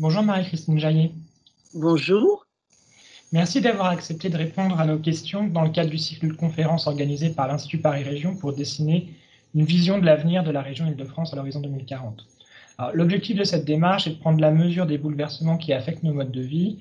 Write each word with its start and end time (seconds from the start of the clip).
Bonjour 0.00 0.22
Marie-Christine 0.22 0.78
Jaillet. 0.78 1.12
Bonjour. 1.74 2.46
Merci 3.32 3.60
d'avoir 3.60 3.86
accepté 3.88 4.28
de 4.28 4.36
répondre 4.36 4.80
à 4.80 4.86
nos 4.86 4.98
questions 4.98 5.46
dans 5.46 5.62
le 5.62 5.70
cadre 5.70 5.90
du 5.90 5.98
cycle 5.98 6.28
de 6.28 6.32
conférences 6.32 6.88
organisé 6.88 7.30
par 7.30 7.46
l'Institut 7.46 7.78
Paris 7.78 8.02
Région 8.02 8.34
pour 8.34 8.52
dessiner 8.54 9.14
une 9.54 9.64
vision 9.64 9.98
de 9.98 10.04
l'avenir 10.04 10.42
de 10.42 10.50
la 10.50 10.62
région 10.62 10.86
Île-de-France 10.88 11.32
à 11.32 11.36
l'horizon 11.36 11.60
2040. 11.60 12.26
L'objectif 12.92 13.36
de 13.36 13.44
cette 13.44 13.64
démarche 13.64 14.08
est 14.08 14.14
de 14.14 14.18
prendre 14.18 14.40
la 14.40 14.50
mesure 14.50 14.86
des 14.86 14.98
bouleversements 14.98 15.58
qui 15.58 15.72
affectent 15.72 16.02
nos 16.02 16.14
modes 16.14 16.32
de 16.32 16.42
vie 16.42 16.78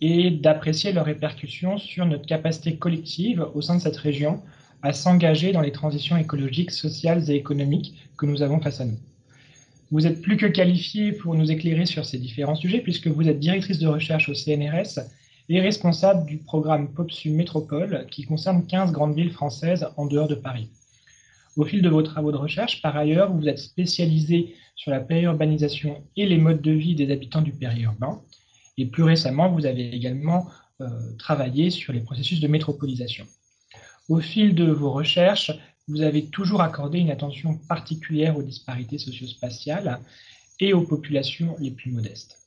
et 0.00 0.30
d'apprécier 0.30 0.92
leurs 0.92 1.06
répercussions 1.06 1.76
sur 1.76 2.06
notre 2.06 2.24
capacité 2.24 2.76
collective 2.76 3.46
au 3.54 3.60
sein 3.60 3.76
de 3.76 3.80
cette 3.80 3.96
région 3.96 4.42
à 4.82 4.92
s'engager 4.92 5.52
dans 5.52 5.60
les 5.60 5.72
transitions 5.72 6.16
écologiques, 6.16 6.70
sociales 6.70 7.30
et 7.30 7.34
économiques 7.34 7.94
que 8.16 8.26
nous 8.26 8.42
avons 8.42 8.60
face 8.60 8.80
à 8.80 8.84
nous. 8.84 8.98
Vous 9.90 10.06
êtes 10.06 10.20
plus 10.20 10.36
que 10.36 10.46
qualifié 10.46 11.12
pour 11.12 11.34
nous 11.34 11.50
éclairer 11.50 11.86
sur 11.86 12.04
ces 12.04 12.18
différents 12.18 12.54
sujets 12.54 12.80
puisque 12.80 13.08
vous 13.08 13.28
êtes 13.28 13.40
directrice 13.40 13.78
de 13.78 13.86
recherche 13.86 14.28
au 14.28 14.34
CNRS 14.34 15.00
et 15.48 15.60
responsable 15.60 16.26
du 16.26 16.36
programme 16.38 16.92
POPSU 16.92 17.30
Métropole 17.30 18.06
qui 18.10 18.24
concerne 18.24 18.66
15 18.66 18.92
grandes 18.92 19.16
villes 19.16 19.32
françaises 19.32 19.88
en 19.96 20.06
dehors 20.06 20.28
de 20.28 20.34
Paris. 20.34 20.68
Au 21.56 21.64
fil 21.64 21.82
de 21.82 21.88
vos 21.88 22.02
travaux 22.02 22.30
de 22.32 22.36
recherche, 22.36 22.82
par 22.82 22.96
ailleurs, 22.96 23.32
vous 23.32 23.48
êtes 23.48 23.58
spécialisé 23.58 24.54
sur 24.76 24.90
la 24.90 25.00
périurbanisation 25.00 26.04
et 26.16 26.26
les 26.26 26.38
modes 26.38 26.62
de 26.62 26.70
vie 26.70 26.94
des 26.94 27.10
habitants 27.10 27.42
du 27.42 27.52
périurbain. 27.52 28.20
Et 28.76 28.86
plus 28.86 29.02
récemment, 29.02 29.50
vous 29.50 29.66
avez 29.66 29.92
également 29.92 30.46
euh, 30.80 30.86
travaillé 31.18 31.70
sur 31.70 31.92
les 31.92 32.00
processus 32.00 32.40
de 32.40 32.46
métropolisation. 32.46 33.26
Au 34.08 34.20
fil 34.20 34.54
de 34.54 34.70
vos 34.70 34.90
recherches, 34.90 35.52
vous 35.86 36.02
avez 36.02 36.26
toujours 36.26 36.62
accordé 36.62 36.98
une 36.98 37.10
attention 37.10 37.58
particulière 37.68 38.36
aux 38.36 38.42
disparités 38.42 38.98
socio-spatiales 38.98 40.00
et 40.60 40.72
aux 40.72 40.82
populations 40.82 41.56
les 41.58 41.70
plus 41.70 41.90
modestes. 41.90 42.38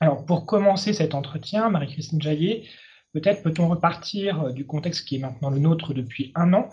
Alors, 0.00 0.24
pour 0.24 0.46
commencer 0.46 0.92
cet 0.92 1.14
entretien, 1.14 1.70
Marie-Christine 1.70 2.22
Jaillet, 2.22 2.64
peut-être 3.12 3.42
peut-on 3.42 3.68
repartir 3.68 4.42
euh, 4.42 4.52
du 4.52 4.64
contexte 4.64 5.06
qui 5.06 5.16
est 5.16 5.18
maintenant 5.18 5.50
le 5.50 5.58
nôtre 5.58 5.94
depuis 5.94 6.30
un 6.34 6.52
an 6.52 6.68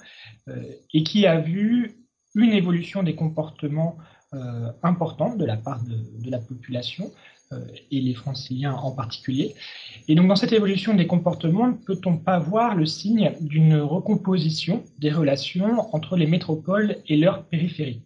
euh, 0.48 0.64
et 0.94 1.04
qui 1.04 1.26
a 1.26 1.40
vu 1.40 1.96
une 2.36 2.52
évolution 2.52 3.02
des 3.02 3.16
comportements 3.16 3.98
euh, 4.34 4.72
importante 4.84 5.38
de 5.38 5.46
la 5.46 5.56
part 5.56 5.82
de, 5.84 6.30
la 6.30 6.40
population 6.40 7.12
et 7.92 8.02
les 8.02 8.14
franciliens 8.14 8.74
en 8.74 8.92
particulier. 8.92 9.56
Et 10.08 10.16
donc 10.16 10.28
dans 10.28 10.36
cette 10.36 10.54
évolution 10.54 10.94
des 10.94 11.08
comportements, 11.08 11.68
ne 11.68 11.74
peut-on 11.74 12.18
pas 12.18 12.40
voir 12.40 12.76
le 12.76 12.86
signe 12.86 13.34
d'une 13.40 13.78
recomposition 13.78 14.84
des 15.00 15.12
relations 15.12 15.94
entre 15.96 16.18
les 16.18 16.28
métropoles 16.28 16.98
et 17.08 17.18
leurs 17.18 17.44
périphéries? 17.44 18.02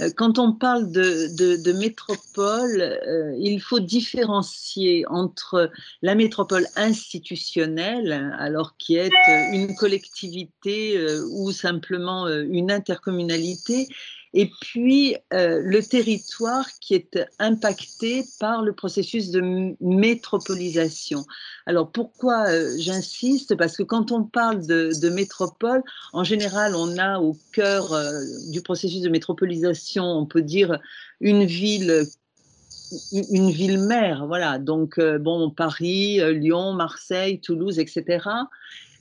Euh, 0.00 0.10
quand 0.16 0.38
on 0.38 0.52
parle 0.52 0.90
de, 0.90 1.72
métropole, 1.72 2.80
euh, 2.80 3.36
il 3.38 3.60
faut 3.60 3.80
différencier 3.80 5.04
entre 5.08 5.70
la 6.02 6.14
métropole 6.14 6.66
institutionnelle, 6.76 8.34
alors 8.38 8.76
qui 8.76 8.96
est 8.96 9.10
une 9.52 9.74
collectivité 9.74 10.96
euh, 10.96 11.26
ou 11.30 11.52
simplement 11.52 12.28
une 12.28 12.70
intercommunalité, 12.70 13.88
et 14.34 14.50
puis 14.60 15.16
euh, 15.32 15.60
le 15.62 15.82
territoire 15.82 16.66
qui 16.80 16.94
est 16.94 17.18
impacté 17.38 18.24
par 18.40 18.62
le 18.62 18.72
processus 18.72 19.30
de 19.30 19.74
métropolisation. 19.80 21.24
Alors 21.66 21.90
pourquoi 21.90 22.48
euh, 22.48 22.74
j'insiste? 22.78 23.56
Parce 23.56 23.76
que 23.76 23.82
quand 23.82 24.10
on 24.10 24.24
parle 24.24 24.66
de, 24.66 25.08
métropole, 25.10 25.82
en 26.12 26.24
général, 26.24 26.74
on 26.74 26.96
a 26.98 27.18
au 27.18 27.36
cœur 27.52 27.92
euh, 27.92 28.20
du 28.50 28.62
processus 28.62 29.02
de 29.02 29.08
métropolisation, 29.08 30.04
on 30.04 30.26
peut 30.26 30.42
dire 30.42 30.78
une 31.20 31.44
ville 31.44 32.06
une 33.12 33.50
ville 33.50 33.78
mère, 33.78 34.26
voilà. 34.26 34.58
Donc, 34.58 35.00
bon, 35.00 35.48
Paris, 35.48 36.20
Lyon, 36.34 36.74
Marseille, 36.74 37.40
Toulouse, 37.40 37.78
etc. 37.78 38.20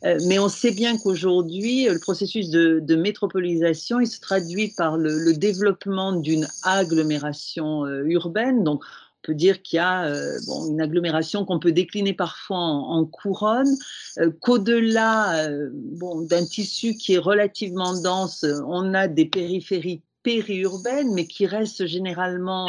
Euh, 0.05 0.17
mais 0.27 0.39
on 0.39 0.49
sait 0.49 0.71
bien 0.71 0.97
qu'aujourd'hui, 0.97 1.85
le 1.85 1.99
processus 1.99 2.49
de, 2.49 2.95
métropolisation, 2.95 3.99
il 3.99 4.07
se 4.07 4.19
traduit 4.19 4.69
par 4.69 4.97
le, 4.97 5.33
développement 5.33 6.13
d'une 6.13 6.47
agglomération 6.63 7.85
euh, 7.85 8.03
urbaine. 8.05 8.63
Donc, 8.63 8.83
on 8.83 9.27
peut 9.27 9.35
dire 9.35 9.61
qu'il 9.61 9.77
y 9.77 9.79
a 9.79 10.05
euh, 10.05 10.39
bon, 10.47 10.69
une 10.69 10.81
agglomération 10.81 11.45
qu'on 11.45 11.59
peut 11.59 11.71
décliner 11.71 12.13
parfois 12.13 12.57
en, 12.57 13.05
couronne, 13.05 13.77
qu'au-delà 14.39 15.47
bon, 15.71 16.21
d'un 16.21 16.45
tissu 16.45 16.95
qui 16.95 17.13
est 17.13 17.19
relativement 17.19 17.93
dense, 17.93 18.45
on 18.67 18.93
a 18.95 19.07
des 19.07 19.25
périphéries 19.25 20.01
périurbaines, 20.23 21.13
mais 21.13 21.27
qui 21.27 21.45
restent 21.45 21.85
généralement 21.85 22.67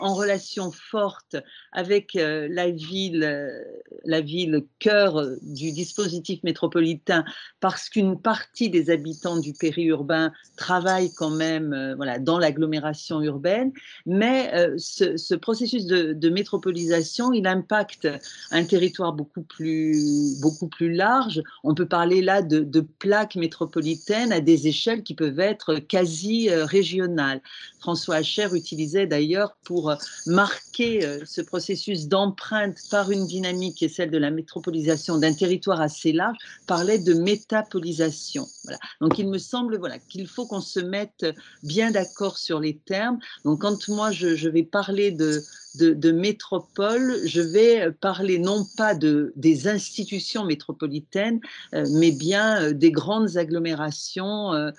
en 0.00 0.14
relation 0.14 0.70
forte 0.70 1.36
avec 1.72 2.16
euh, 2.16 2.48
la 2.50 2.70
ville, 2.70 3.22
euh, 3.22 3.62
la 4.04 4.20
ville 4.20 4.64
cœur 4.78 5.24
du 5.42 5.72
dispositif 5.72 6.42
métropolitain, 6.42 7.24
parce 7.60 7.88
qu'une 7.88 8.20
partie 8.20 8.70
des 8.70 8.90
habitants 8.90 9.38
du 9.38 9.52
périurbain 9.52 10.32
travaillent 10.56 11.12
quand 11.14 11.30
même 11.30 11.72
euh, 11.72 11.94
voilà, 11.94 12.18
dans 12.18 12.38
l'agglomération 12.38 13.20
urbaine, 13.20 13.72
mais 14.06 14.50
ce, 14.78 15.34
processus 15.34 15.86
de, 15.86 16.28
métropolisation, 16.28 17.32
il 17.32 17.46
impacte 17.46 18.08
un 18.50 18.64
territoire 18.64 19.12
beaucoup 19.12 19.42
plus, 19.42 20.40
beaucoup 20.40 20.68
plus 20.68 20.92
large. 20.92 21.42
On 21.64 21.74
peut 21.74 21.86
parler 21.86 22.22
là 22.22 22.42
de, 22.42 22.60
de 22.60 22.80
plaques 22.80 23.36
métropolitaines 23.36 24.32
à 24.32 24.40
des 24.40 24.68
échelles 24.68 25.02
qui 25.02 25.14
peuvent 25.14 25.40
être 25.40 25.76
quasi 25.76 26.50
régionales. 26.50 27.40
François 27.80 28.16
Hacher 28.16 28.48
utilisait 28.54 29.06
d'ailleurs 29.06 29.56
pour 29.64 29.89
marquer 30.26 31.04
euh, 31.04 31.20
ce 31.24 31.40
processus 31.40 32.08
d'empreinte 32.08 32.76
par 32.90 33.10
une 33.10 33.26
dynamique 33.26 33.76
qui 33.76 33.84
est 33.86 33.88
celle 33.88 34.10
de 34.10 34.18
la 34.18 34.30
métropolisation 34.30 35.18
d'un 35.18 35.34
territoire 35.34 35.80
assez 35.80 36.12
large, 36.12 36.36
parlait 36.66 36.98
de 36.98 37.14
métapolisation. 37.14 38.46
Donc 39.00 39.18
il 39.18 39.28
me 39.28 39.38
semble 39.38 39.78
voilà, 39.78 39.98
qu'il 39.98 40.26
faut 40.26 40.46
qu'on 40.46 40.60
se 40.60 40.80
mette 40.80 41.26
bien 41.62 41.90
d'accord 41.90 42.38
sur 42.38 42.60
les 42.60 42.76
termes. 42.76 43.18
Donc 43.44 43.60
quand 43.60 43.88
moi 43.88 44.10
je, 44.10 44.48
vais 44.48 44.62
parler 44.62 45.10
de, 45.10 45.42
de, 45.74 46.12
métropole, 46.12 47.20
je 47.24 47.40
vais 47.40 47.90
parler 48.00 48.38
non 48.38 48.66
pas 48.76 48.94
de, 48.94 49.32
des 49.36 49.68
institutions 49.68 50.44
métropolitaines, 50.44 51.40
euh, 51.74 51.86
mais 51.92 52.12
bien 52.12 52.62
euh, 52.62 52.72
des 52.72 52.90
grandes 52.90 53.36
agglomérations 53.36 54.52
euh, 54.52 54.70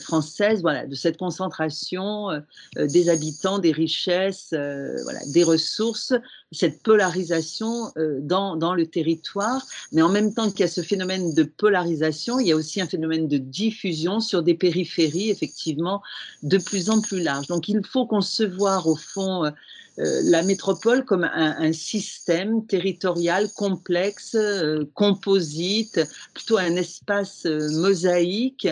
française, 0.00 0.60
voilà, 0.62 0.86
de 0.86 0.94
cette 0.94 1.16
concentration 1.16 2.30
euh, 2.30 2.40
euh, 2.78 2.86
des 2.86 3.08
habitants, 3.08 3.58
des 3.58 3.72
richesses, 3.72 4.48
voilà, 4.50 5.20
des 5.26 5.44
ressources, 5.44 6.12
cette 6.52 6.82
polarisation 6.82 7.92
dans, 8.20 8.56
dans, 8.56 8.74
le 8.74 8.86
territoire. 8.86 9.64
Mais 9.92 10.02
en 10.02 10.08
même 10.08 10.32
temps 10.34 10.50
qu'il 10.50 10.60
y 10.60 10.64
a 10.64 10.68
ce 10.68 10.82
phénomène 10.82 11.34
de 11.34 11.42
polarisation, 11.42 12.38
il 12.40 12.48
y 12.48 12.52
a 12.52 12.56
aussi 12.56 12.80
un 12.80 12.86
phénomène 12.86 13.28
de 13.28 13.38
diffusion 13.38 14.20
sur 14.20 14.42
des 14.42 14.54
périphéries, 14.54 15.30
effectivement, 15.30 16.02
de 16.42 16.58
plus 16.58 16.90
en 16.90 17.00
plus 17.00 17.22
larges. 17.22 17.46
Donc 17.48 17.68
il 17.68 17.80
faut 17.84 18.06
concevoir, 18.06 18.86
au 18.86 18.96
fond, 18.96 19.44
euh, 19.44 19.50
la 19.98 20.42
métropole 20.42 21.04
comme 21.04 21.24
un, 21.24 21.72
système 21.72 22.64
territorial 22.66 23.50
complexe, 23.50 24.36
euh, 24.36 24.84
composite, 24.94 26.00
plutôt 26.34 26.56
un 26.56 26.76
espace 26.76 27.46
euh, 27.46 27.70
mosaïque 27.72 28.68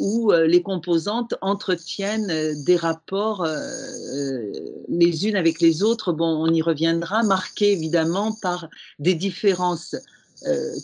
où 0.00 0.32
les 0.32 0.60
composantes 0.60 1.34
entretiennent 1.40 2.60
des 2.64 2.74
rapports 2.74 3.46
les 4.88 5.28
unes 5.28 5.36
avec 5.36 5.60
les 5.60 5.84
autres. 5.84 6.12
Bon, 6.12 6.26
on 6.26 6.52
y 6.52 6.60
reviendra, 6.60 7.22
marqués 7.22 7.70
évidemment 7.70 8.32
par 8.42 8.68
des 8.98 9.14
différences 9.14 9.94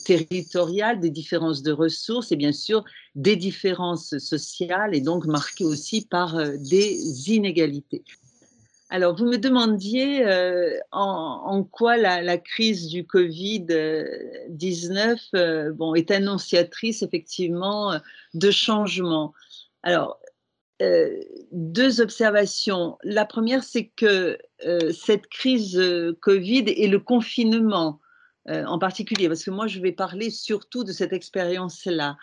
territoriales, 0.04 1.00
des 1.00 1.10
différences 1.10 1.64
de 1.64 1.72
ressources 1.72 2.30
et 2.30 2.36
bien 2.36 2.52
sûr 2.52 2.84
des 3.16 3.34
différences 3.34 4.16
sociales 4.18 4.94
et 4.94 5.00
donc 5.00 5.26
marquées 5.26 5.64
aussi 5.64 6.02
par 6.02 6.40
des 6.58 7.32
inégalités. 7.32 8.04
Alors, 8.90 9.14
vous 9.14 9.26
me 9.26 9.36
demandiez 9.36 10.26
euh, 10.26 10.78
en, 10.92 11.62
quoi 11.62 11.98
la, 11.98 12.38
crise 12.38 12.88
du 12.88 13.02
Covid-19 13.02 15.18
euh, 15.34 15.74
bon, 15.74 15.94
est 15.94 16.10
annonciatrice 16.10 17.02
effectivement 17.02 18.00
de 18.32 18.50
changements. 18.50 19.34
Alors, 19.82 20.18
euh, 20.80 21.20
deux 21.52 22.00
observations. 22.00 22.96
La 23.02 23.26
première, 23.26 23.62
c'est 23.62 23.88
que 23.88 24.38
cette 24.90 25.26
crise 25.26 25.78
Covid 26.20 26.64
et 26.66 26.88
le 26.88 26.98
confinement 26.98 28.00
en 28.46 28.78
particulier, 28.78 29.28
parce 29.28 29.44
que 29.44 29.50
moi, 29.50 29.66
je 29.66 29.78
vais 29.78 29.92
parler 29.92 30.30
surtout 30.30 30.82
de 30.82 30.92
cette 30.92 31.12
expérience-là. 31.12 32.16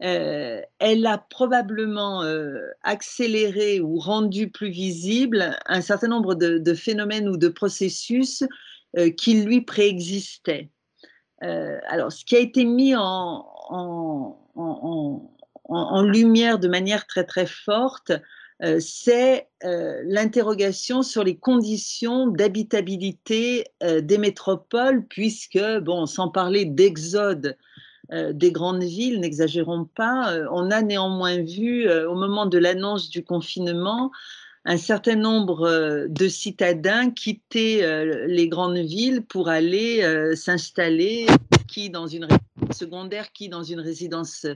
Euh, 0.00 0.60
elle 0.78 1.06
a 1.06 1.18
probablement 1.18 2.22
euh, 2.22 2.60
accéléré 2.82 3.80
ou 3.80 3.98
rendu 3.98 4.50
plus 4.50 4.70
visible 4.70 5.56
un 5.66 5.80
certain 5.80 6.08
nombre 6.08 6.34
de, 6.34 6.74
phénomènes 6.74 7.28
ou 7.28 7.36
de 7.36 7.48
processus 7.48 8.42
euh, 8.96 9.10
qui 9.10 9.42
lui 9.42 9.60
préexistaient. 9.60 10.70
alors, 11.40 12.10
ce 12.10 12.24
qui 12.24 12.36
a 12.36 12.38
été 12.38 12.64
mis 12.64 12.94
en, 12.96 13.46
en, 15.68 16.02
lumière 16.02 16.58
de 16.58 16.68
manière 16.68 17.06
très 17.06 17.24
très 17.24 17.46
forte, 17.46 18.12
c'est 18.78 19.48
l'interrogation 19.62 21.02
sur 21.02 21.24
les 21.24 21.36
conditions 21.36 22.28
d'habitabilité 22.28 23.66
des 23.80 24.18
métropoles, 24.18 25.04
puisque, 25.08 25.58
bon, 25.80 26.06
sans 26.06 26.28
parler 26.28 26.64
d'exode 26.64 27.56
des 28.10 28.52
grandes 28.52 28.82
villes, 28.82 29.20
n'exagérons 29.20 29.84
pas, 29.84 30.36
on 30.50 30.70
a 30.70 30.82
néanmoins 30.82 31.38
vu 31.42 31.88
au 31.90 32.14
moment 32.14 32.46
de 32.46 32.58
l'annonce 32.58 33.08
du 33.08 33.24
confinement 33.24 34.10
un 34.64 34.76
certain 34.76 35.16
nombre 35.16 35.62
euh, 35.62 36.06
de 36.08 36.28
citadins 36.28 37.12
euh, 37.56 38.26
les 38.28 38.48
grandes 38.48 38.78
villes 38.78 39.24
pour 39.24 39.48
aller 39.48 40.02
euh, 40.02 40.36
s'installer, 40.36 41.26
qui 41.68 41.90
dans 41.90 42.06
une 42.06 42.24
résidence 42.24 42.78
secondaire, 42.78 43.32
qui 43.32 43.48
dans 43.48 43.64
une 43.64 43.80
résidence 43.80 44.46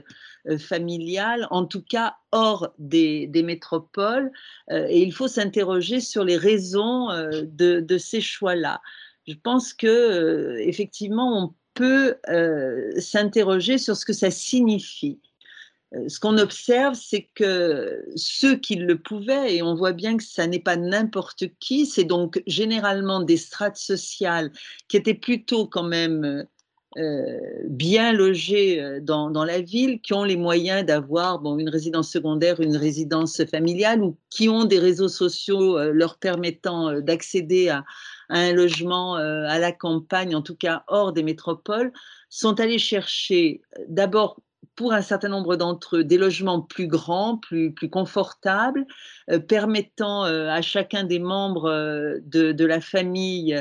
familiale, 0.59 1.47
en 1.51 1.65
tout 1.65 1.81
cas 1.81 2.15
hors 2.31 2.73
des, 2.79 3.29
métropoles. 3.43 4.31
et 4.71 5.01
il 5.01 5.11
faut 5.11 5.27
s'interroger 5.27 5.99
sur 5.99 6.23
les 6.23 6.37
raisons 6.37 7.09
de, 7.09 7.79
de 7.79 7.97
ces 7.97 8.21
choix-là. 8.21 8.81
Je 9.27 9.33
pense 9.33 9.73
que 9.73 10.57
effectivement, 10.59 11.43
on 11.43 11.53
peut 11.77 12.15
s'interroger 12.99 13.77
sur 13.77 13.95
ce 13.95 14.05
que 14.05 14.13
ça 14.13 14.31
signifie. 14.31 15.19
Euh, 15.95 16.09
ce 16.09 16.19
qu'on 16.19 16.37
observe, 16.37 16.95
c'est 16.95 17.29
que 17.33 18.05
ceux 18.15 18.57
qui 18.57 18.75
le 18.75 18.99
pouvaient, 18.99 19.55
et 19.55 19.61
on 19.61 19.75
voit 19.75 19.93
bien 19.93 20.17
que 20.17 20.23
ça 20.23 20.45
n'est 20.45 20.59
pas 20.59 20.75
n'importe 20.75 21.45
qui, 21.59 21.85
c'est 21.85 22.03
donc 22.03 22.41
généralement 22.45 23.21
des 23.21 23.37
strates 23.37 23.77
sociales 23.77 24.51
qui 24.89 24.97
étaient 24.97 25.13
plutôt 25.13 25.65
quand 25.65 25.83
même 25.83 26.25
euh, 26.25 26.43
bien 27.65 28.13
logées 28.13 28.81
euh, 28.81 28.99
dans, 29.01 29.43
la 29.43 29.61
ville, 29.61 30.01
qui 30.01 30.13
ont 30.13 30.23
les 30.23 30.37
moyens 30.37 30.85
d'avoir 30.85 31.41
une 31.57 31.69
résidence 31.69 32.09
secondaire, 32.09 32.59
une 32.59 32.77
résidence 32.77 33.43
familiale, 33.45 34.03
ou 34.03 34.17
qui 34.29 34.49
ont 34.49 34.65
des 34.65 34.79
réseaux 34.79 35.07
sociaux 35.07 35.77
leur 35.91 36.17
permettant 36.17 36.99
d'accéder 37.01 37.69
à, 37.69 37.83
un 38.29 38.51
logement 38.51 39.15
à 39.15 39.57
la 39.57 39.71
campagne, 39.71 40.35
en 40.35 40.41
tout 40.41 40.55
cas 40.55 40.83
hors 40.87 41.13
des 41.13 41.23
métropoles, 41.23 41.93
sont 42.29 42.59
allés 42.59 42.79
chercher 42.79 43.61
d'abord 43.87 44.41
pour 44.77 44.93
un 44.93 45.01
certain 45.01 45.27
nombre 45.27 45.57
d'entre 45.57 45.97
eux 45.97 46.03
des 46.03 46.17
logements 46.17 46.61
plus 46.61 46.87
grands, 46.87 47.37
plus, 47.37 47.73
confortables, 47.91 48.85
euh, 49.29 49.39
permettant 49.39 50.23
euh, 50.25 50.47
à 50.49 50.61
chacun 50.61 51.03
des 51.03 51.19
membres 51.19 51.69
euh, 51.69 52.19
de, 52.23 52.65
la 52.65 52.79
famille, 52.79 53.59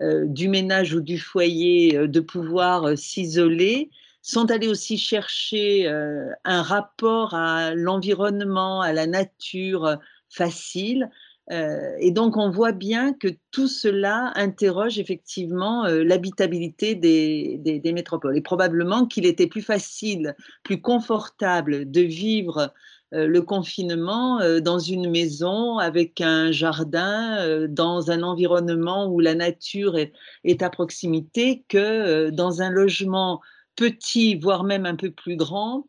du 0.00 0.48
ménage 0.48 0.94
ou 0.94 1.00
du 1.00 1.18
foyer 1.18 2.06
de 2.06 2.20
pouvoir 2.20 2.96
s'isoler, 2.96 3.90
sont 4.22 4.50
allés 4.50 4.68
aussi 4.68 4.96
chercher 4.96 5.88
un 5.88 6.62
rapport 6.62 7.34
à 7.34 7.74
l'environnement, 7.74 8.80
à 8.80 8.92
la 8.92 9.06
nature 9.06 9.98
facile, 10.28 11.10
euh, 11.50 11.96
et 11.98 12.10
donc, 12.10 12.36
on 12.36 12.50
voit 12.50 12.72
bien 12.72 13.12
que 13.14 13.28
tout 13.50 13.68
cela 13.68 14.32
interroge 14.34 14.98
effectivement 14.98 15.86
euh, 15.86 16.04
l'habitabilité 16.04 16.94
des, 16.94 17.92
métropoles. 17.92 18.36
Et 18.36 18.42
probablement 18.42 19.06
qu'il 19.06 19.24
était 19.26 19.46
plus 19.46 19.62
facile, 19.62 20.34
plus 20.62 20.80
confortable 20.80 21.90
de 21.90 22.02
vivre 22.02 22.58
euh, 22.58 22.66
le 23.12 23.40
confinement 23.40 24.40
dans 24.60 24.78
une 24.78 25.10
maison 25.10 25.78
avec 25.78 26.20
un 26.20 26.52
jardin, 26.52 27.66
dans 27.68 28.10
un 28.10 28.22
environnement 28.22 29.06
où 29.06 29.20
la 29.20 29.34
nature 29.34 29.96
est 29.96 30.62
à 30.62 30.70
proximité, 30.70 31.64
que 31.68 32.30
dans 32.30 32.60
un 32.60 32.70
logement 32.70 33.40
petit, 33.76 34.34
voire 34.34 34.64
même 34.64 34.86
un 34.86 34.96
peu 34.96 35.10
plus 35.10 35.36
grand, 35.36 35.86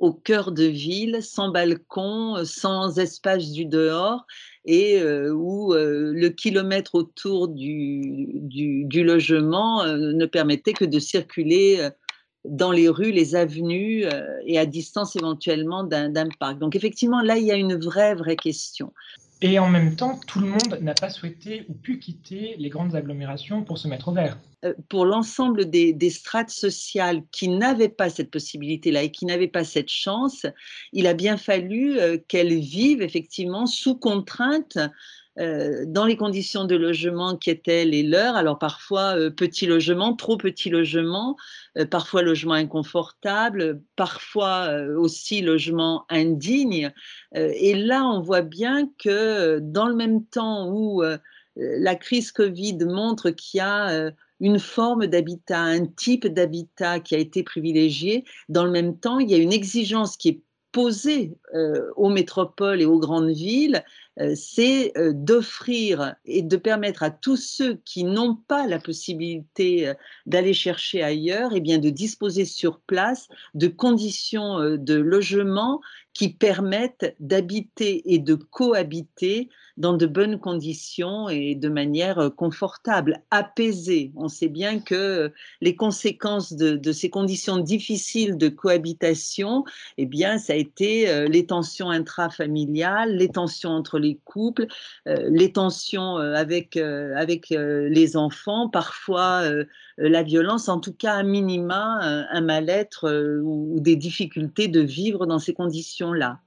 au 0.00 0.12
cœur 0.12 0.52
de 0.52 0.64
ville, 0.64 1.18
sans 1.22 1.50
balcon, 1.50 2.44
sans 2.44 2.98
espace 2.98 3.50
du 3.50 3.64
dehors, 3.64 4.24
et 4.64 5.00
euh, 5.00 5.32
où 5.32 5.74
euh, 5.74 6.12
le 6.14 6.28
kilomètre 6.28 6.94
autour 6.94 7.48
du, 7.48 8.86
logement 8.92 9.82
euh, 9.82 9.96
ne 9.96 10.26
permettait 10.26 10.72
que 10.72 10.84
de 10.84 10.98
circuler 10.98 11.88
dans 12.48 12.72
les 12.72 12.88
rues, 12.88 13.12
les 13.12 13.34
avenues 13.34 14.04
et 14.44 14.58
à 14.58 14.66
distance 14.66 15.16
éventuellement 15.16 15.84
d'un 15.84 16.28
parc. 16.38 16.58
Donc 16.58 16.76
effectivement, 16.76 17.20
là, 17.20 17.36
il 17.36 17.44
y 17.44 17.52
a 17.52 17.56
une 17.56 17.76
vraie, 17.76 18.14
vraie 18.14 18.36
question. 18.36 18.92
Et 19.40 19.58
en 19.58 19.68
même 19.68 19.94
temps, 19.94 20.18
tout 20.26 20.40
le 20.40 20.48
monde 20.48 20.78
n'a 20.80 20.94
pas 20.94 21.10
souhaité 21.10 21.64
ou 21.68 21.74
pu 21.74 22.00
quitter 22.00 22.56
les 22.58 22.68
grandes 22.68 22.96
agglomérations 22.96 23.62
pour 23.62 23.78
se 23.78 23.86
mettre 23.86 24.08
au 24.08 24.12
vert. 24.12 24.36
Euh, 24.64 24.74
pour 24.88 25.04
l'ensemble 25.04 25.70
des, 25.70 26.10
strates 26.10 26.50
sociales 26.50 27.22
qui 27.30 27.48
n'avaient 27.48 27.88
pas 27.88 28.10
cette 28.10 28.32
possibilité-là 28.32 29.04
et 29.04 29.12
qui 29.12 29.26
n'avaient 29.26 29.46
pas 29.46 29.62
cette 29.62 29.90
chance, 29.90 30.44
il 30.92 31.06
a 31.06 31.14
bien 31.14 31.36
fallu 31.36 32.00
euh, 32.00 32.18
qu'elles 32.26 32.58
vivent 32.58 33.02
effectivement 33.02 33.66
sous 33.66 33.94
contrainte 33.94 34.78
euh, 35.38 35.84
dans 35.86 36.04
les 36.04 36.16
conditions 36.16 36.64
de 36.64 36.74
logement 36.74 37.36
qui 37.36 37.50
étaient 37.50 37.84
les 37.84 38.02
leurs. 38.02 38.34
Alors 38.34 38.58
parfois 38.58 39.16
euh, 39.16 39.30
petit 39.30 39.66
logement, 39.66 40.14
trop 40.14 40.36
petit 40.36 40.68
logement, 40.68 41.36
euh, 41.76 41.86
parfois 41.86 42.22
logement 42.22 42.54
inconfortable, 42.54 43.80
parfois 43.94 44.70
aussi 44.96 45.40
logement 45.40 46.06
indigne. 46.08 46.92
et 47.34 47.74
là, 47.74 48.04
on 48.04 48.20
voit 48.20 48.42
bien 48.42 48.90
que 48.98 49.58
dans 49.60 49.86
le 49.86 49.94
même 49.94 50.24
temps 50.24 50.70
où 50.70 51.02
la 51.56 51.94
crise 51.94 52.32
Covid 52.32 52.78
montre 52.84 53.30
qu'il 53.30 53.58
y 53.58 53.60
a 53.60 54.10
une 54.40 54.58
forme 54.58 55.06
d'habitat, 55.06 55.60
un 55.60 55.86
type 55.86 56.26
d'habitat 56.26 57.00
qui 57.00 57.14
a 57.14 57.18
été 57.18 57.42
privilégié, 57.42 58.24
dans 58.48 58.64
le 58.64 58.70
même 58.70 58.98
temps, 58.98 59.18
il 59.18 59.30
y 59.30 59.34
a 59.34 59.38
une 59.38 59.52
exigence 59.52 60.16
qui 60.16 60.28
est 60.28 60.40
posée 60.72 61.34
aux 61.96 62.10
métropoles 62.10 62.80
et 62.80 62.86
aux 62.86 62.98
grandes 62.98 63.30
villes 63.30 63.82
euh, 63.82 63.82
c'est 64.34 64.92
euh, 64.96 65.12
d'offrir 65.14 66.14
et 66.24 66.42
de 66.42 66.56
permettre 66.56 67.02
à 67.02 67.10
tous 67.10 67.36
ceux 67.36 67.76
qui 67.84 68.04
n'ont 68.04 68.34
pas 68.34 68.66
la 68.66 68.78
possibilité 68.78 69.88
euh, 69.88 69.94
d'aller 70.26 70.54
chercher 70.54 71.02
ailleurs, 71.02 71.52
et 71.52 71.58
eh 71.58 71.60
bien 71.60 71.78
de 71.78 71.90
disposer 71.90 72.44
sur 72.44 72.80
place 72.80 73.28
de 73.54 73.68
conditions 73.68 74.76
de 74.76 74.94
logement 74.94 75.80
qui 76.18 76.30
permettent 76.30 77.14
d'habiter 77.20 78.02
et 78.12 78.18
de 78.18 78.34
cohabiter 78.34 79.48
dans 79.76 79.92
de 79.92 80.04
bonnes 80.04 80.40
conditions 80.40 81.28
et 81.28 81.54
de 81.54 81.68
manière 81.68 82.18
euh, 82.18 82.28
confortable, 82.28 83.22
apaisée. 83.30 84.10
On 84.16 84.26
sait 84.26 84.48
bien 84.48 84.80
que 84.80 85.32
les 85.60 85.76
conséquences 85.76 86.54
de, 86.54 86.90
ces 86.90 87.08
conditions 87.08 87.58
difficiles 87.58 88.36
de 88.36 88.48
cohabitation, 88.48 89.62
eh 89.96 90.06
bien, 90.06 90.38
ça 90.38 90.54
a 90.54 90.56
été 90.56 91.08
euh, 91.08 91.28
les 91.28 91.46
tensions 91.46 91.88
intrafamiliales, 91.88 93.14
les 93.14 93.28
tensions 93.28 93.70
entre 93.70 94.00
les 94.00 94.18
couples, 94.24 94.66
euh, 95.06 95.28
les 95.30 95.52
tensions 95.52 96.16
avec, 96.16 96.76
avec 96.76 97.50
les 97.50 98.16
enfants, 98.16 98.68
parfois 98.68 99.44
la 99.98 100.22
violence, 100.22 100.68
en 100.68 100.80
tout 100.80 100.92
cas 100.92 101.14
à 101.14 101.22
minima, 101.22 101.98
un 102.30 102.40
mal-être 102.40 103.40
ou 103.42 103.80
des 103.80 103.96
difficultés 103.96 104.68
de 104.68 104.80
vivre 104.80 105.26
dans 105.26 105.38
ces 105.38 105.54
conditions-là. 105.54 106.40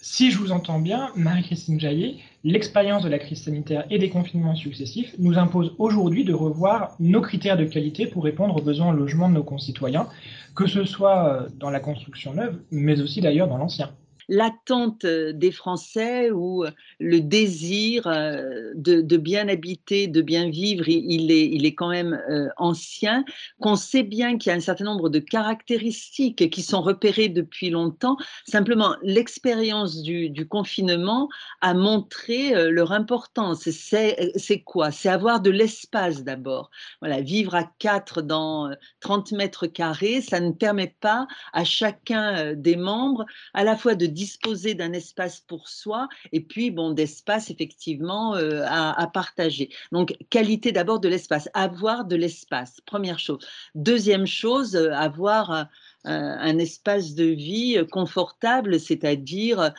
Si 0.00 0.30
je 0.30 0.38
vous 0.38 0.52
entends 0.52 0.78
bien, 0.78 1.10
Marie-Christine 1.16 1.80
Jaillet, 1.80 2.16
l'expérience 2.44 3.02
de 3.02 3.08
la 3.08 3.18
crise 3.18 3.42
sanitaire 3.42 3.84
et 3.90 3.98
des 3.98 4.10
confinements 4.10 4.54
successifs 4.54 5.14
nous 5.18 5.38
impose 5.38 5.74
aujourd'hui 5.78 6.24
de 6.24 6.32
revoir 6.32 6.94
nos 7.00 7.20
critères 7.20 7.56
de 7.56 7.64
qualité 7.64 8.06
pour 8.06 8.22
répondre 8.22 8.56
aux 8.56 8.62
besoins 8.62 8.86
en 8.86 8.92
logement 8.92 9.28
de 9.28 9.34
nos 9.34 9.42
concitoyens, 9.42 10.08
que 10.54 10.66
ce 10.66 10.84
soit 10.84 11.28
euh, 11.28 11.48
dans 11.58 11.70
la 11.70 11.80
construction 11.80 12.32
neuve, 12.32 12.60
mais 12.70 13.00
aussi 13.00 13.20
d'ailleurs 13.20 13.48
dans 13.48 13.58
l'ancien 13.58 13.90
l'attente 14.28 15.04
euh, 15.04 15.32
des 15.32 15.50
Français 15.50 16.30
ou 16.30 16.64
euh, 16.64 16.70
le 17.00 17.20
désir 17.20 18.06
euh, 18.06 18.72
de, 18.74 19.16
bien 19.16 19.48
habiter, 19.48 20.06
de 20.06 20.20
bien 20.20 20.50
vivre, 20.50 20.88
il 20.88 21.30
est, 21.32 21.46
il 21.46 21.64
est 21.66 21.74
quand 21.74 21.88
même 21.88 22.20
ancien, 22.56 23.24
qu'on 23.60 23.76
sait 23.76 24.02
bien 24.02 24.38
qu'il 24.38 24.50
y 24.50 24.52
a 24.52 24.56
un 24.56 24.60
certain 24.60 24.84
nombre 24.84 25.08
de 25.08 25.18
caractéristiques 25.18 26.50
qui 26.50 26.62
sont 26.62 26.80
repérées 26.80 27.28
depuis 27.28 27.70
longtemps. 27.70 28.16
Simplement, 28.44 28.94
l'expérience 29.02 30.02
du, 30.02 30.46
confinement 30.48 31.28
a 31.60 31.74
montré 31.74 32.70
leur 32.70 32.92
importance. 32.92 33.68
C'est 33.70 34.62
quoi? 34.64 34.90
C'est 34.90 35.08
avoir 35.08 35.40
de 35.40 35.50
l'espace 35.50 36.22
d'abord. 36.22 36.70
Voilà, 37.00 37.20
vivre 37.20 37.54
à 37.54 37.64
quatre 37.78 38.22
dans 38.22 38.70
30 39.00 39.32
mètres 39.32 39.66
carrés, 39.66 40.20
ça 40.20 40.40
ne 40.40 40.52
permet 40.52 40.94
pas 41.00 41.26
à 41.52 41.64
chacun 41.64 42.54
des 42.54 42.76
membres 42.76 43.26
à 43.52 43.64
la 43.64 43.76
fois 43.76 43.94
de 43.94 44.06
disposer 44.18 44.74
d'un 44.74 44.92
espace 44.92 45.38
pour 45.46 45.68
soi 45.68 46.08
et 46.32 46.40
puis 46.40 46.72
bon 46.72 46.90
d'espace 46.90 47.50
effectivement 47.50 48.34
euh, 48.34 48.64
à, 48.66 49.06
partager. 49.14 49.70
Donc 49.92 50.16
qualité 50.28 50.72
d'abord 50.72 50.98
de 50.98 51.08
l'espace, 51.08 51.48
avoir 51.54 52.04
de 52.04 52.16
l'espace, 52.16 52.80
première 52.84 53.20
chose. 53.20 53.38
Deuxième 53.76 54.26
chose, 54.26 54.74
euh, 54.74 54.92
avoir 54.92 55.50
euh, 55.52 55.64
un 56.04 56.58
espace 56.58 57.14
de 57.14 57.26
vie 57.26 57.78
confortable, 57.92 58.80
c'est-à-dire 58.80 59.72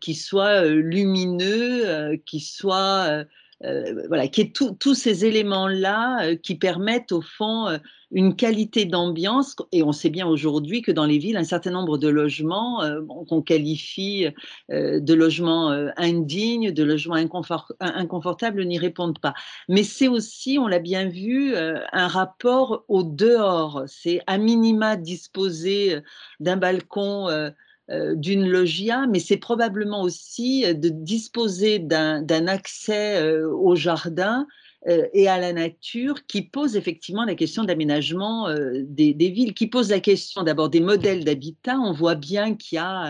qui 0.00 0.14
soit 0.14 0.64
lumineux, 0.64 2.16
qui 2.26 2.40
soit 2.40 3.24
euh, 3.64 4.06
voilà, 4.08 4.26
qui 4.28 4.40
est 4.40 4.52
tous 4.52 4.94
ces 4.94 5.24
éléments-là 5.24 6.24
euh, 6.24 6.36
qui 6.36 6.56
permettent 6.56 7.12
au 7.12 7.20
fond 7.20 7.68
euh, 7.68 7.78
une 8.10 8.34
qualité 8.34 8.84
d'ambiance. 8.84 9.54
Et 9.70 9.82
on 9.82 9.92
sait 9.92 10.10
bien 10.10 10.26
aujourd'hui 10.26 10.82
que 10.82 10.90
dans 10.90 11.04
les 11.04 11.18
villes, 11.18 11.36
un 11.36 11.44
certain 11.44 11.70
nombre 11.70 11.96
de 11.96 12.08
logements 12.08 12.82
qu'on 13.26 13.40
qualifie 13.40 14.26
de 14.68 15.14
logements 15.14 15.70
indignes, 15.96 16.72
de 16.72 16.84
logements 16.84 17.14
inconfortables, 17.80 18.66
n'y 18.66 18.76
répondent 18.76 19.18
pas. 19.18 19.32
Mais 19.70 19.82
c'est 19.82 20.08
aussi, 20.08 20.58
on 20.58 20.68
l'a 20.68 20.78
bien 20.78 21.08
vu, 21.08 21.56
un 21.56 22.06
rapport 22.06 22.84
au 22.88 23.02
dehors. 23.02 23.84
C'est 23.86 24.20
à 24.26 24.36
minima 24.36 24.96
disposer 24.96 25.96
d'un 26.38 26.58
balcon 26.58 27.28
d'une 27.88 28.48
loggia, 28.48 29.06
mais 29.06 29.18
c'est 29.18 29.36
probablement 29.36 30.02
aussi 30.02 30.64
euh, 30.64 30.72
de 30.72 30.88
disposer 30.88 31.78
d'un 31.78 32.46
accès 32.46 33.20
euh, 33.20 33.50
au 33.50 33.74
jardin 33.74 34.46
et 35.14 35.28
à 35.28 35.38
la 35.38 35.52
nature 35.52 36.26
qui 36.26 36.42
pose 36.42 36.74
effectivement 36.74 37.24
la 37.24 37.36
question 37.36 37.62
d'aménagement 37.62 38.52
des, 38.80 39.14
des, 39.14 39.30
villes, 39.30 39.54
qui 39.54 39.68
pose 39.68 39.90
la 39.90 40.00
question 40.00 40.42
d'abord 40.42 40.70
des 40.70 40.80
modèles 40.80 41.22
d'habitat. 41.22 41.78
On 41.78 41.92
voit 41.92 42.16
bien 42.16 42.56
qu'il 42.56 42.74
y 42.74 42.78
a 42.80 43.08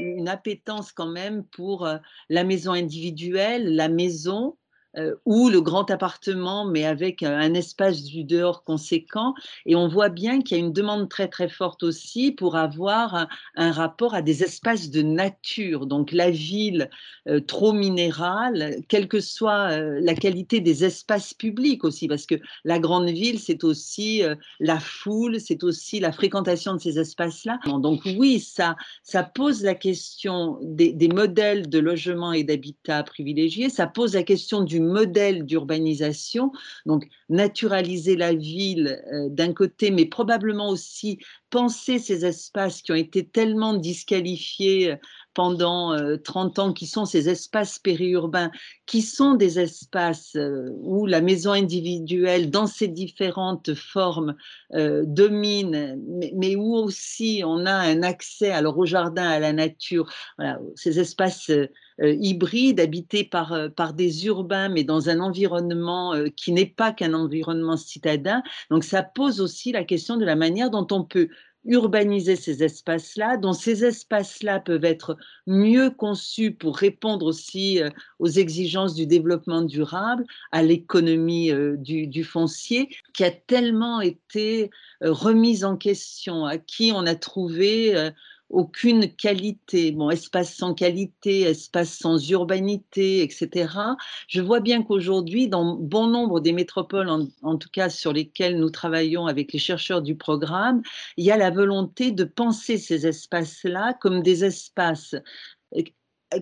une 0.00 0.28
appétence 0.28 0.92
quand 0.92 1.10
même 1.10 1.44
pour 1.44 1.86
la 2.30 2.42
maison 2.42 2.72
individuelle, 2.72 3.76
la 3.76 3.90
maison, 3.90 4.56
euh, 4.96 5.14
ou 5.24 5.48
le 5.48 5.60
grand 5.60 5.88
appartement, 5.90 6.64
mais 6.64 6.84
avec 6.84 7.22
un 7.22 7.54
espace 7.54 8.02
du 8.02 8.24
dehors 8.24 8.64
conséquent. 8.64 9.34
Et 9.64 9.76
on 9.76 9.86
voit 9.86 10.08
bien 10.08 10.42
qu'il 10.42 10.56
y 10.56 10.60
a 10.60 10.64
une 10.64 10.72
demande 10.72 11.08
très 11.08 11.28
très 11.28 11.48
forte 11.48 11.84
aussi 11.84 12.32
pour 12.32 12.56
avoir 12.56 13.28
un, 13.54 13.70
rapport 13.70 14.14
à 14.14 14.22
des 14.22 14.42
espaces 14.42 14.90
de 14.90 15.02
nature. 15.02 15.86
Donc 15.86 16.10
la 16.10 16.30
ville 16.30 16.90
euh, 17.28 17.38
trop 17.38 17.72
minérale, 17.72 18.78
quelle 18.88 19.06
que 19.06 19.20
soit 19.20 19.70
euh, 19.70 20.00
la 20.02 20.14
qualité 20.14 20.58
des 20.60 20.84
espaces 20.84 21.34
publics 21.34 21.84
aussi, 21.84 22.08
parce 22.08 22.26
que 22.26 22.34
la 22.64 22.80
grande 22.80 23.10
ville, 23.10 23.38
c'est 23.38 23.62
aussi 23.62 24.22
la 24.58 24.80
foule, 24.80 25.38
c'est 25.40 25.62
aussi 25.62 26.00
la 26.00 26.10
fréquentation 26.10 26.74
de 26.74 26.80
ces 26.80 26.98
espaces-là. 26.98 27.60
Donc 27.64 28.00
oui, 28.18 28.40
ça, 28.40 28.74
ça 29.04 29.22
pose 29.22 29.62
la 29.62 29.76
question 29.76 30.58
des, 30.62 30.92
des 30.92 31.08
modèles 31.08 31.68
de 31.68 31.78
logement 31.78 32.32
et 32.32 32.42
d'habitat 32.42 33.04
privilégiés, 33.04 33.68
ça 33.68 33.86
pose 33.86 34.14
la 34.14 34.24
question 34.24 34.62
du 34.62 34.79
modèle 34.80 35.44
d'urbanisation, 35.44 36.52
donc 36.86 37.06
naturaliser 37.28 38.16
la 38.16 38.34
ville 38.34 39.02
euh, 39.12 39.28
d'un 39.28 39.52
côté, 39.52 39.90
mais 39.90 40.06
probablement 40.06 40.68
aussi 40.70 41.18
penser 41.50 41.98
ces 41.98 42.24
espaces 42.24 42.82
qui 42.82 42.92
ont 42.92 42.96
été 42.96 43.26
tellement 43.26 43.74
disqualifiés 43.74 44.92
euh, 44.92 44.96
pendant 45.34 45.96
30 46.24 46.58
euh, 46.58 46.62
ans, 46.62 46.72
qui 46.72 46.86
sont 46.86 47.04
ces 47.04 47.28
espaces 47.28 47.78
périurbains, 47.78 48.50
qui 48.86 49.02
sont 49.02 49.34
des 49.34 49.60
espaces 49.60 50.36
où 50.82 51.06
la 51.06 51.20
maison 51.20 51.52
individuelle, 51.52 52.50
dans 52.50 52.66
ses 52.66 52.88
différentes 52.88 53.74
formes, 53.74 54.34
domine, 54.72 56.00
mais, 56.34 56.56
où 56.56 56.74
aussi 56.74 57.42
on 57.46 57.64
a 57.64 57.72
un 57.72 58.02
accès 58.02 58.50
alors 58.50 58.76
au 58.76 58.86
jardin, 58.86 59.28
à 59.28 59.38
la 59.38 59.52
nature, 59.52 60.10
ces 60.74 60.98
espaces 60.98 61.50
euh, 62.02 62.16
hybride, 62.18 62.80
habité 62.80 63.24
par, 63.24 63.52
euh, 63.52 63.68
des 63.94 64.26
urbains, 64.26 64.70
mais 64.70 64.84
dans 64.84 65.10
un 65.10 65.20
environnement 65.20 66.14
euh, 66.14 66.28
qui 66.34 66.52
n'est 66.52 66.64
pas 66.64 66.92
qu'un 66.92 67.12
environnement 67.12 67.76
citadin. 67.76 68.42
Donc 68.70 68.84
ça 68.84 69.02
pose 69.02 69.40
aussi 69.40 69.72
la 69.72 69.84
question 69.84 70.16
de 70.16 70.24
la 70.24 70.36
manière 70.36 70.70
dont 70.70 70.86
on 70.92 71.04
peut 71.04 71.28
urbaniser 71.64 72.36
ces 72.36 72.62
espaces-là, 72.62 73.36
dont 73.36 73.52
ces 73.52 73.84
espaces-là 73.84 74.60
peuvent 74.60 74.84
être 74.84 75.16
mieux 75.46 75.90
conçus 75.90 76.52
pour 76.52 76.76
répondre 76.76 77.26
aussi 77.26 77.80
aux 78.18 78.28
exigences 78.28 78.94
du 78.94 79.06
développement 79.06 79.62
durable, 79.62 80.24
à 80.52 80.62
l'économie 80.62 81.52
du, 81.76 82.06
du, 82.06 82.24
foncier, 82.24 82.88
qui 83.12 83.24
a 83.24 83.30
tellement 83.30 84.00
été 84.00 84.70
remise 85.02 85.64
en 85.64 85.76
question, 85.76 86.46
à 86.46 86.58
qui 86.58 86.92
on 86.94 87.06
a 87.06 87.14
trouvé 87.14 88.10
aucune 88.50 89.14
qualité, 89.14 89.92
bon, 89.92 90.10
espace 90.10 90.54
sans 90.54 90.74
qualité, 90.74 91.42
espace 91.42 91.96
sans 91.96 92.30
urbanité, 92.30 93.22
etc. 93.22 93.72
Je 94.28 94.40
vois 94.40 94.60
bien 94.60 94.82
qu'aujourd'hui, 94.82 95.48
dans 95.48 95.76
bon 95.76 96.08
nombre 96.08 96.40
des 96.40 96.52
métropoles, 96.52 97.08
en, 97.08 97.56
tout 97.56 97.68
cas 97.72 97.88
sur 97.88 98.12
lesquelles 98.12 98.58
nous 98.58 98.70
travaillons 98.70 99.26
avec 99.26 99.52
les 99.52 99.58
chercheurs 99.58 100.02
du 100.02 100.16
programme, 100.16 100.82
il 101.16 101.24
y 101.24 101.30
a 101.30 101.36
la 101.36 101.50
volonté 101.50 102.10
de 102.10 102.24
penser 102.24 102.76
ces 102.76 103.06
espaces-là 103.06 103.94
comme 103.94 104.22
des 104.22 104.44
espaces 104.44 105.14
euh, 105.76 105.82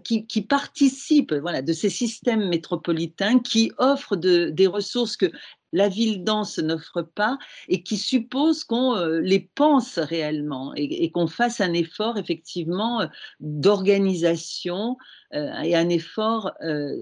qui, 0.05 0.43
participent 0.43 1.35
voilà, 1.35 1.63
de 1.63 1.73
ces 1.73 1.89
systèmes 1.89 2.49
métropolitains 2.49 3.39
qui 3.39 3.73
offrent 3.79 4.17
de, 4.17 4.51
des 4.51 4.67
ressources 4.67 5.17
que 5.17 5.31
la 5.73 5.89
ville 5.89 6.25
dense 6.25 6.59
n'offre 6.59 7.03
pas 7.03 7.39
et 7.69 7.83
qui 7.83 7.97
suppose 7.97 8.65
qu'on 8.65 8.97
euh, 8.97 9.21
les 9.21 9.41
pense 9.41 9.99
réellement 9.99 10.73
et, 10.77 11.11
qu'on 11.11 11.27
fasse 11.27 11.61
un 11.61 11.73
effort 11.73 12.19
effectivement 12.19 13.03
euh, 13.03 13.07
d'organisation 13.41 14.97
euh, 15.35 15.53
et 15.61 15.77
un 15.77 15.89
effort 15.89 16.53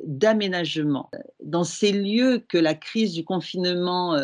d'aménagement. 0.05 1.11
Dans 1.43 1.65
ces 1.65 1.93
lieux 1.93 2.45
que 2.49 2.59
la 2.59 2.75
crise 2.75 3.13
du 3.13 3.25
confinement 3.25 4.19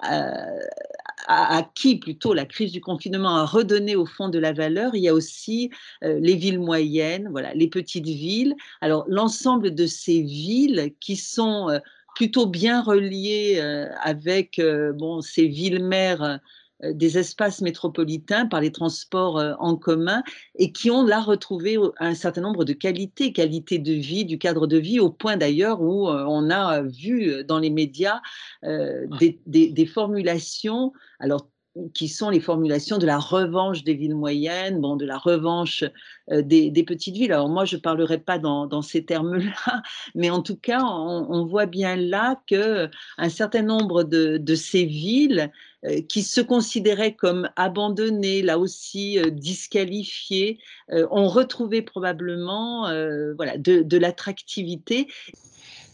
a 0.00 1.56
acquis 1.56 1.96
plutôt 1.96 2.32
la 2.32 2.46
crise 2.46 2.72
du 2.72 2.80
confinement 2.80 3.36
a 3.36 3.44
redonné 3.44 3.96
au 3.96 4.06
fond 4.06 4.28
de 4.28 4.38
la 4.38 4.52
valeur, 4.52 4.94
il 4.94 5.02
y 5.02 5.08
a 5.08 5.14
aussi 5.14 5.70
les 6.02 6.36
villes 6.36 6.60
moyennes, 6.60 7.28
voilà, 7.30 7.52
les 7.54 7.68
petites 7.68 8.06
villes. 8.06 8.54
Alors 8.80 9.04
l'ensemble 9.08 9.74
de 9.74 9.86
ces 9.86 10.22
villes 10.22 10.94
qui 11.00 11.16
sont 11.16 11.80
plutôt 12.20 12.44
bien 12.44 12.82
relié 12.82 13.60
euh, 13.60 13.86
avec 14.02 14.58
euh, 14.58 14.92
bon, 14.92 15.22
ces 15.22 15.46
villes-mères 15.46 16.38
euh, 16.82 16.92
des 16.92 17.16
espaces 17.16 17.62
métropolitains 17.62 18.44
par 18.44 18.60
les 18.60 18.72
transports 18.72 19.42
en 19.58 19.74
commun 19.74 20.22
et 20.54 20.70
qui 20.70 20.90
ont 20.90 21.02
là 21.02 21.22
retrouvé 21.22 21.78
un 21.98 22.14
certain 22.14 22.42
nombre 22.42 22.66
de 22.66 22.74
qualités, 22.74 23.32
qualité 23.32 23.78
de 23.78 23.94
vie, 23.94 24.26
du 24.26 24.38
cadre 24.38 24.66
de 24.66 24.76
vie, 24.76 25.00
au 25.00 25.08
point 25.08 25.38
d'ailleurs 25.38 25.80
où 25.80 26.08
on 26.08 26.50
a 26.50 26.82
vu 26.82 27.44
dans 27.44 27.58
les 27.58 27.68
médias 27.68 28.20
des, 28.62 29.40
des, 29.46 29.86
formulations, 29.86 30.94
alors 31.18 31.50
qui 31.94 32.08
sont 32.08 32.30
les 32.30 32.40
formulations 32.40 32.98
de 32.98 33.06
la 33.06 33.18
revanche 33.18 33.84
des 33.84 33.94
villes 33.94 34.16
moyennes, 34.16 34.80
bon, 34.80 34.96
de 34.96 35.06
la 35.06 35.18
revanche 35.18 35.84
euh, 36.30 36.42
des, 36.42 36.70
petites 36.84 37.14
villes. 37.14 37.32
Alors 37.32 37.48
moi, 37.48 37.64
je 37.64 37.76
ne 37.76 37.80
parlerai 37.80 38.18
pas 38.18 38.38
dans, 38.38 38.82
ces 38.82 39.04
termes-là, 39.04 39.82
mais 40.14 40.30
en 40.30 40.42
tout 40.42 40.56
cas, 40.56 40.82
on, 40.82 41.44
voit 41.44 41.66
bien 41.66 41.96
là 41.96 42.40
qu'un 42.46 43.28
certain 43.28 43.62
nombre 43.62 44.02
de, 44.02 44.54
ces 44.54 44.84
villes 44.84 45.50
euh, 45.84 46.00
qui 46.08 46.22
se 46.22 46.40
considéraient 46.40 47.14
comme 47.14 47.48
abandonnées, 47.56 48.42
là 48.42 48.58
aussi 48.58 49.18
euh, 49.18 49.30
disqualifiées, 49.30 50.58
ont 50.90 51.28
retrouvé 51.28 51.82
probablement 51.82 52.90
voilà, 53.36 53.56
de 53.56 53.96
l'attractivité. 53.96 55.06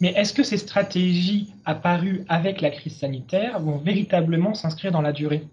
Mais 0.00 0.12
est-ce 0.16 0.32
que 0.32 0.42
ces 0.42 0.58
stratégies 0.58 1.52
apparues 1.64 2.24
avec 2.28 2.60
la 2.60 2.70
crise 2.70 2.98
sanitaire 2.98 3.60
vont 3.60 3.78
véritablement 3.78 4.54
s'inscrire 4.54 4.92
dans 4.92 5.02
la 5.02 5.12
durée? 5.12 5.46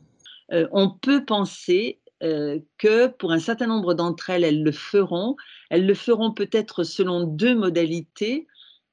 Euh, 0.51 0.67
on 0.71 0.89
peut 0.89 1.25
penser 1.25 1.99
euh, 2.21 2.59
que 2.77 3.07
pour 3.07 3.31
un 3.31 3.39
certain 3.39 3.67
nombre 3.67 3.93
d'entre 3.93 4.29
elles, 4.29 4.43
elles 4.43 4.63
le 4.63 4.71
feront. 4.71 5.35
Elles 5.69 5.85
le 5.85 5.93
feront 5.93 6.31
peut-être 6.31 6.83
selon 6.83 7.23
deux 7.23 7.55
modalités. 7.55 8.47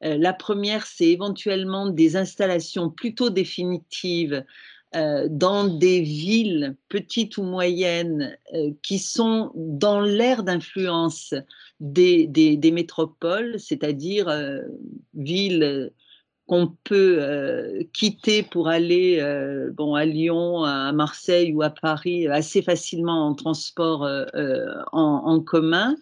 Euh, 0.04 0.16
la 0.18 0.32
première, 0.32 0.86
c'est 0.86 1.08
éventuellement 1.08 1.88
des 1.88 2.16
installations 2.16 2.90
plutôt 2.90 3.30
définitives 3.30 4.44
dans 4.92 5.68
des 5.68 6.00
villes 6.00 6.74
petites 6.88 7.38
ou 7.38 7.44
moyennes 7.44 8.36
qui 8.82 8.98
sont 8.98 9.52
dans 9.54 10.00
l'ère 10.00 10.42
d'influence 10.42 11.32
des, 11.78 12.26
des, 12.26 12.70
métropoles, 12.72 13.60
c'est-à-dire 13.60 14.28
villes 15.14 15.92
qu'on 16.50 16.66
peut 16.82 17.18
euh, 17.20 17.84
quitter 17.92 18.42
pour 18.42 18.66
aller 18.66 19.20
euh, 19.20 19.70
bon, 19.72 19.94
à 19.94 20.04
Lyon, 20.04 20.64
à 20.64 20.90
Marseille 20.90 21.52
ou 21.54 21.62
à 21.62 21.70
Paris 21.70 22.26
assez 22.26 22.60
facilement 22.60 23.28
en 23.28 23.36
transport 23.36 24.02
euh, 24.02 24.24
en, 24.90 25.38
commun. 25.42 25.94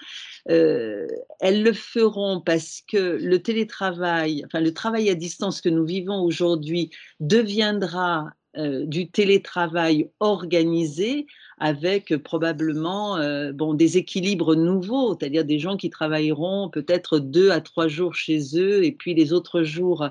elles 0.47 1.63
le 1.63 1.73
feront 1.75 2.41
parce 2.41 2.81
que 2.91 3.19
le 3.21 3.43
télétravail, 3.43 4.43
enfin 4.47 4.61
le 4.61 4.73
travail 4.73 5.11
à 5.11 5.15
distance 5.15 5.61
que 5.61 5.69
nous 5.69 5.85
vivons 5.85 6.23
aujourd'hui 6.23 6.93
deviendra 7.21 8.31
du 8.57 9.11
télétravail 9.11 10.11
organisé 10.21 11.27
avec 11.59 12.17
probablement 12.17 13.19
bon, 13.53 13.75
des 13.75 13.99
équilibres 13.99 14.57
nouveaux, 14.57 15.17
c'est-à-dire 15.17 15.45
des 15.45 15.59
gens 15.59 15.77
qui 15.77 15.91
travailleront 15.91 16.69
peut-être 16.71 17.19
deux 17.19 17.51
à 17.51 17.61
trois 17.61 17.89
jours 17.89 18.15
chez 18.15 18.41
eux 18.59 18.85
et 18.85 18.93
puis 18.93 19.15
les 19.15 19.33
autres 19.33 19.63
jours 19.63 20.09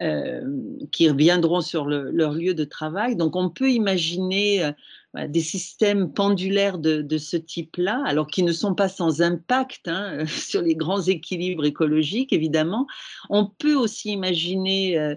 euh, 0.00 0.42
qui 0.92 1.10
reviendront 1.10 1.60
sur 1.60 1.86
leur 1.86 2.32
lieu 2.32 2.54
de 2.54 2.62
travail. 2.62 3.16
Donc 3.16 3.34
on 3.34 3.50
peut 3.50 3.72
imaginer 3.72 4.64
euh, 4.64 5.26
des 5.26 5.40
systèmes 5.40 6.12
pendulaires 6.12 6.78
de, 6.78 7.18
ce 7.18 7.36
type-là, 7.36 8.04
alors 8.06 8.28
qui 8.28 8.44
ne 8.44 8.52
sont 8.52 8.76
pas 8.76 8.88
sans 8.88 9.22
impact 9.22 9.88
hein, 9.88 10.24
sur 10.26 10.62
les 10.62 10.76
grands 10.76 11.02
équilibres 11.02 11.64
écologiques, 11.64 12.32
évidemment. 12.32 12.86
On 13.28 13.46
peut 13.46 13.74
aussi 13.74 14.12
imaginer 14.12 15.16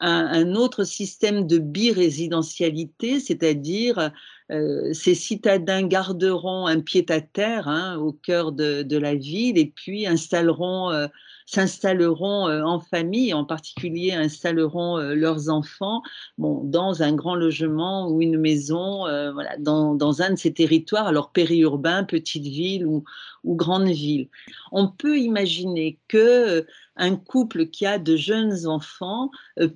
un, 0.00 0.54
autre 0.54 0.84
système 0.84 1.46
de 1.46 1.58
birésidentialité, 1.58 3.20
c'est-à-dire 3.20 4.10
euh, 4.50 4.92
ces 4.92 5.14
citadins 5.14 5.86
garderont 5.86 6.66
un 6.66 6.80
pied-à-terre 6.80 7.68
hein, 7.68 7.96
au 7.98 8.12
cœur 8.12 8.52
de, 8.52 8.96
la 8.96 9.14
ville 9.14 9.58
et 9.58 9.72
puis 9.74 10.06
installeront 10.06 10.90
euh, 10.90 11.06
s'installeront 11.46 12.48
euh, 12.48 12.62
en 12.62 12.80
famille, 12.80 13.34
en 13.34 13.44
particulier 13.44 14.12
installeront 14.12 14.98
euh, 14.98 15.14
leurs 15.14 15.48
enfants 15.48 16.02
bon, 16.38 16.62
dans 16.64 17.02
un 17.02 17.12
grand 17.12 17.34
logement 17.34 18.08
ou 18.08 18.22
une 18.22 18.38
maison, 18.38 19.06
euh, 19.06 19.32
voilà, 19.32 19.56
dans, 19.58 20.22
un 20.22 20.30
de 20.30 20.38
ces 20.38 20.52
territoires, 20.52 21.06
alors 21.06 21.32
périurbain, 21.32 22.04
petite 22.04 22.44
ville 22.44 22.86
ou, 22.86 23.04
ou 23.44 23.56
grande 23.56 23.88
ville. 23.88 24.28
On 24.70 24.88
peut 24.88 25.18
imaginer 25.18 25.98
que 26.08 26.66
un 26.96 27.16
couple 27.16 27.68
qui 27.68 27.86
a 27.86 27.98
de 27.98 28.16
jeunes 28.16 28.66
enfants 28.66 29.30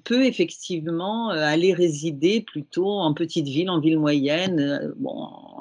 peut 0.04 0.26
effectivement 0.26 1.30
aller 1.30 1.72
résider 1.72 2.42
plutôt 2.42 2.90
en 2.90 3.14
petite 3.14 3.46
ville, 3.46 3.70
en 3.70 3.80
ville 3.80 3.98
moyenne, 3.98 4.92
bon, 4.98 5.14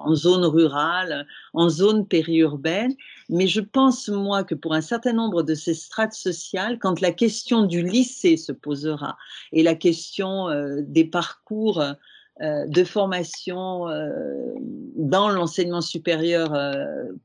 en 0.05 0.13
zone 0.15 0.43
rurale, 0.45 1.25
en 1.53 1.69
zone 1.69 2.05
périurbaine. 2.05 2.93
Mais 3.29 3.48
je 3.48 3.62
pense, 3.62 4.10
moi, 4.10 4.44
que 4.44 4.55
pour 4.55 4.74
un 4.74 4.82
certain 4.82 5.13
nombre 5.13 5.44
de 5.44 5.55
ces 5.55 5.74
strates 5.74 6.13
sociales, 6.13 6.77
quand 6.79 7.01
la 7.01 7.12
question 7.12 7.63
du 7.63 7.82
lycée 7.82 8.38
se 8.38 8.51
posera 8.51 9.17
et 9.51 9.63
la 9.63 9.75
question 9.75 10.50
euh, 10.50 10.82
des 10.82 11.05
parcours 11.05 11.82
euh, 11.82 12.65
de 12.67 12.84
formation 12.84 13.88
euh, 13.88 14.53
dans 14.98 15.29
l'enseignement 15.29 15.82
supérieur 15.82 16.53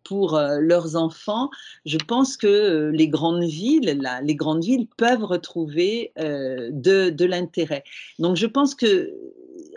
pour 0.04 0.38
leurs 0.38 0.97
enfants, 0.97 1.50
je 1.85 1.99
pense 1.99 2.37
que 2.37 2.90
les 2.95 3.09
grandes 3.09 3.45
villes, 3.45 4.00
les 4.23 4.35
grandes 4.37 4.64
villes 4.64 4.87
peuvent 4.97 5.25
retrouver 5.25 6.12
de 6.16 7.25
l'intérêt. 7.25 7.83
Donc, 8.19 8.37
je 8.37 8.47
pense 8.47 8.75
que 8.75 9.12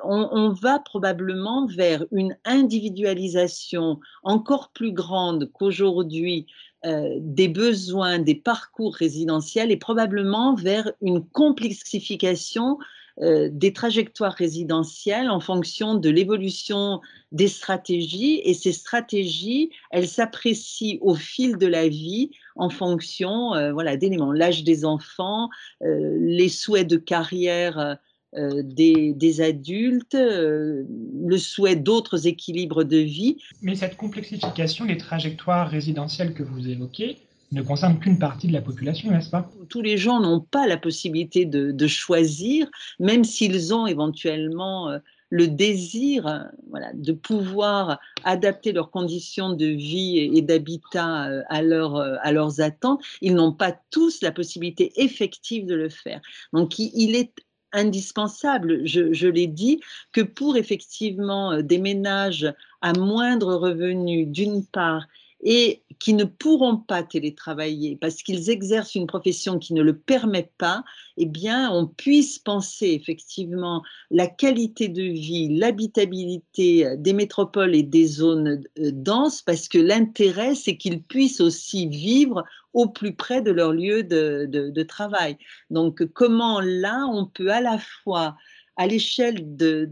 on, 0.03 0.49
va 0.49 0.79
probablement 0.79 1.65
vers 1.67 2.05
une 2.11 2.35
individualisation 2.45 3.99
encore 4.23 4.69
plus 4.73 4.91
grande 4.91 5.49
qu'aujourd'hui 5.53 6.47
euh, 6.85 7.15
des 7.21 7.47
besoins 7.47 8.19
des 8.19 8.35
parcours 8.35 8.95
résidentiels 8.95 9.71
et 9.71 9.77
probablement 9.77 10.53
vers 10.53 10.91
une 11.01 11.25
complexification 11.25 12.77
euh, 13.21 13.47
des 13.49 13.71
trajectoires 13.71 14.33
résidentielles 14.33 15.29
en 15.29 15.39
fonction 15.39 15.95
de 15.95 16.09
l'évolution 16.09 16.99
des 17.31 17.47
stratégies. 17.47 18.41
Et 18.43 18.53
ces 18.53 18.73
stratégies, 18.73 19.69
elles 19.91 20.09
s'apprécient 20.09 20.97
au 20.99 21.15
fil 21.15 21.57
de 21.57 21.67
la 21.67 21.87
vie 21.87 22.31
en 22.57 22.69
fonction 22.69 23.53
euh, 23.53 23.71
voilà, 23.71 23.95
d'éléments, 23.95 24.33
l'âge 24.33 24.65
des 24.65 24.83
enfants, 24.83 25.49
les 25.79 26.49
souhaits 26.49 26.87
de 26.87 26.97
carrière 26.97 27.97
euh, 28.35 28.61
des, 28.63 29.41
adultes, 29.41 30.15
euh, 30.15 30.83
le 31.23 31.37
souhait 31.37 31.75
d'autres 31.75 32.25
équilibres 32.25 32.83
de 32.83 32.97
vie. 32.97 33.37
Mais 33.61 33.75
cette 33.75 33.95
complexification 33.95 34.85
des 34.85 34.97
trajectoires 34.97 35.69
résidentielles 35.69 36.33
que 36.33 36.41
vous 36.41 36.67
évoquez 36.67 37.17
ne 37.51 37.61
concerne 37.61 37.99
qu'une 37.99 38.17
partie 38.17 38.47
de 38.47 38.53
la 38.53 38.61
population, 38.61 39.11
n'est-ce 39.11 39.29
pas? 39.29 39.51
Tous 39.69 39.81
les 39.81 39.97
gens 39.97 40.19
n'ont 40.19 40.39
pas 40.39 40.65
la 40.65 40.77
possibilité 40.77 41.45
de, 41.45 41.87
choisir, 41.87 42.67
même 42.99 43.23
s'ils 43.23 43.73
ont 43.73 43.85
éventuellement 43.85 44.89
euh, 44.89 44.97
le 45.29 45.47
désir 45.47 46.47
voilà, 46.69 46.91
de 46.93 47.11
pouvoir 47.11 47.99
adapter 48.23 48.71
leurs 48.71 48.89
conditions 48.89 49.53
de 49.53 49.65
vie 49.65 50.17
et, 50.17 50.41
d'habitat 50.41 51.27
à, 51.49 51.57
à 51.57 52.31
leurs 52.31 52.61
attentes, 52.61 53.01
ils 53.21 53.35
n'ont 53.35 53.53
pas 53.53 53.75
tous 53.91 54.21
la 54.21 54.31
possibilité 54.31 54.91
effective 54.95 55.67
de 55.67 55.75
le 55.75 55.89
faire. 55.89 56.21
Donc 56.51 56.79
il 56.79 57.15
est 57.15 57.33
indispensable, 57.73 58.85
je, 58.85 59.27
l'ai 59.27 59.47
dit, 59.47 59.81
que 60.11 60.21
pour 60.21 60.57
effectivement 60.57 61.51
euh, 61.51 61.61
des 61.61 61.79
ménages 61.79 62.53
à 62.81 62.93
moindre 62.93 63.55
revenu, 63.55 64.25
d'une 64.25 64.65
part, 64.65 65.05
et 65.45 65.83
qui 65.99 66.13
ne 66.13 66.23
pourront 66.23 66.77
pas 66.77 67.03
télétravailler 67.03 67.97
parce 67.97 68.23
qu'ils 68.23 68.49
exercent 68.49 68.95
une 68.95 69.07
profession 69.07 69.59
qui 69.59 69.73
ne 69.73 69.81
le 69.81 69.97
permet 69.97 70.49
pas, 70.57 70.83
eh 71.17 71.25
bien, 71.25 71.69
on 71.71 71.85
puisse 71.85 72.39
penser 72.39 72.87
effectivement 72.87 73.83
la 74.09 74.27
qualité 74.27 74.87
de 74.87 75.03
vie, 75.03 75.49
l'habitabilité 75.57 76.95
des 76.97 77.13
métropoles 77.13 77.75
et 77.75 77.83
des 77.83 78.07
zones 78.07 78.63
euh, 78.79 78.91
denses, 78.93 79.41
parce 79.41 79.67
que 79.67 79.77
l'intérêt, 79.77 80.55
c'est 80.55 80.77
qu'ils 80.77 81.03
puissent 81.03 81.41
aussi 81.41 81.87
vivre 81.87 82.43
au 82.73 82.89
plus 82.89 83.15
près 83.15 83.41
de 83.41 83.51
leur 83.51 83.71
lieu 83.71 84.03
de, 84.03 84.83
travail. 84.83 85.37
Donc, 85.69 86.03
comment 86.13 86.59
là, 86.59 87.05
on 87.11 87.25
peut 87.25 87.51
à 87.51 87.61
la 87.61 87.77
fois 87.77 88.35
à 88.75 88.87
l'échelle 88.87 89.55
de, 89.55 89.87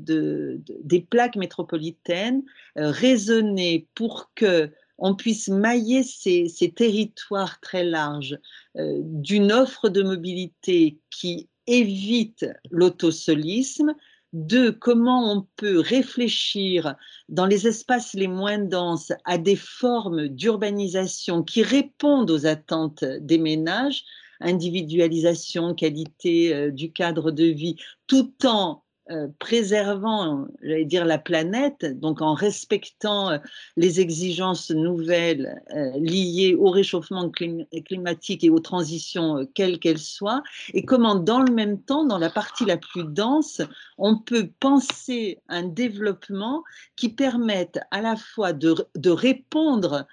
des 0.84 1.02
plaques 1.02 1.36
métropolitaines, 1.36 2.44
euh, 2.78 2.90
raisonner 2.90 3.88
pour 3.94 4.32
que 4.36 4.72
on 4.98 5.16
puisse 5.16 5.48
mailler 5.48 6.04
ces, 6.04 6.74
territoires 6.76 7.60
très 7.60 7.84
larges 7.84 8.38
euh, 8.78 9.00
d'une 9.04 9.52
offre 9.52 9.90
de 9.90 10.04
mobilité 10.04 11.00
qui 11.10 11.50
évite 11.66 12.46
l'autosolisme, 12.70 13.96
de 14.34 14.70
comment 14.70 15.34
on 15.34 15.48
peut 15.58 15.80
réfléchir 15.80 16.96
dans 17.30 17.46
les 17.46 17.68
espaces 17.68 18.14
les 18.14 18.28
moins 18.28 18.60
denses 18.60 19.12
à 19.26 19.38
des 19.38 19.56
formes 19.56 20.28
d'urbanisation 20.28 21.44
qui 21.44 21.64
répondent 21.64 22.32
aux 22.32 22.46
attentes 22.46 23.04
des 23.04 23.38
ménages, 23.38 24.04
individualisation, 24.40 25.76
qualité 25.76 26.54
euh, 26.54 26.72
du 26.72 26.92
cadre 26.92 27.32
de 27.32 27.46
vie, 27.46 27.76
tout 28.08 28.34
en 28.46 28.84
euh, 29.12 29.28
préservant, 29.40 30.48
j'allais 30.62 30.86
dire, 30.86 31.04
la 31.04 31.18
planète, 31.18 32.00
donc 32.00 32.22
en 32.22 32.34
respectant 32.34 33.32
euh, 33.32 33.38
les 33.76 34.00
exigences 34.00 34.72
nouvelles 34.72 35.62
euh, 35.76 35.92
liées 36.00 36.56
au 36.58 36.70
réchauffement 36.70 37.30
climatique 37.30 38.44
et 38.44 38.50
aux 38.50 38.60
transitions 38.60 39.46
quelles 39.54 39.80
qu'elles 39.80 39.98
soient, 39.98 40.44
et 40.74 40.86
comment 40.86 41.16
dans 41.16 41.42
le 41.42 41.54
même 41.54 41.82
temps, 41.82 42.06
dans 42.06 42.20
la 42.20 42.30
partie 42.30 42.64
la 42.64 42.78
plus 42.78 43.04
dense, 43.04 43.62
on 43.98 44.18
peut 44.18 44.50
penser 44.60 45.40
un 45.50 45.64
développement 45.64 46.64
qui 46.96 47.10
permette 47.10 47.80
à 47.92 48.02
la 48.02 48.16
fois 48.16 48.54
de, 48.54 48.76
de 48.96 49.10
répondre 49.10 50.08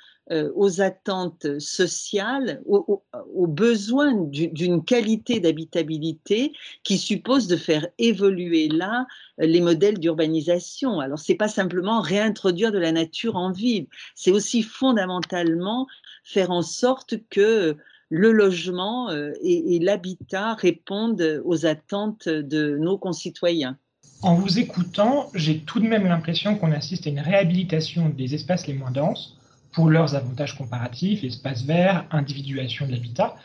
aux 0.55 0.81
attentes 0.81 1.59
sociales, 1.59 2.63
aux, 2.67 3.47
besoins 3.47 4.15
d'une 4.15 4.85
qualité 4.85 5.41
d'habitabilité 5.41 6.53
qui 6.85 6.99
suppose 6.99 7.47
de 7.47 7.57
faire 7.57 7.87
évoluer 7.99 8.69
là 8.69 9.07
euh, 9.41 9.47
les 9.47 9.61
modèles 9.61 9.99
d'urbanisation. 9.99 11.01
Alors, 11.01 11.19
c'est 11.19 11.35
pas 11.35 11.49
simplement 11.49 12.01
réintroduire 12.01 12.73
de 12.73 12.79
la 12.79 12.93
nature 12.93 13.37
en 13.37 13.53
ville, 13.53 13.87
c'est 14.15 14.31
aussi 14.31 14.63
fondamentalement 14.63 15.87
faire 16.25 16.51
en 16.51 16.63
sorte 16.63 17.15
que 17.31 17.77
le 18.11 18.33
logement 18.33 19.11
euh, 19.11 19.33
et 19.43 19.79
l'habitat 19.81 20.55
répondent 20.55 21.43
aux 21.45 21.67
attentes 21.67 22.29
de 22.29 22.77
nos 22.79 22.99
concitoyens. 22.99 23.77
En 24.23 24.35
vous 24.35 24.59
écoutant, 24.59 25.31
j'ai 25.35 25.61
tout 25.61 25.79
de 25.79 25.87
même 25.87 26.07
l'impression 26.07 26.57
qu'on 26.57 26.73
assiste 26.73 27.07
à 27.07 27.11
une 27.11 27.21
réhabilitation 27.21 28.09
des 28.09 28.35
espaces 28.35 28.67
les 28.67 28.75
moins 28.75 28.91
denses, 28.91 29.38
pour 29.73 29.91
leurs 29.91 30.15
avantages 30.15 30.57
comparatifs, 30.57 31.25
espaces 31.25 31.65
verts, 31.65 32.07
individuation 32.11 32.87
de 32.87 32.93
l'habitat, 32.93 33.37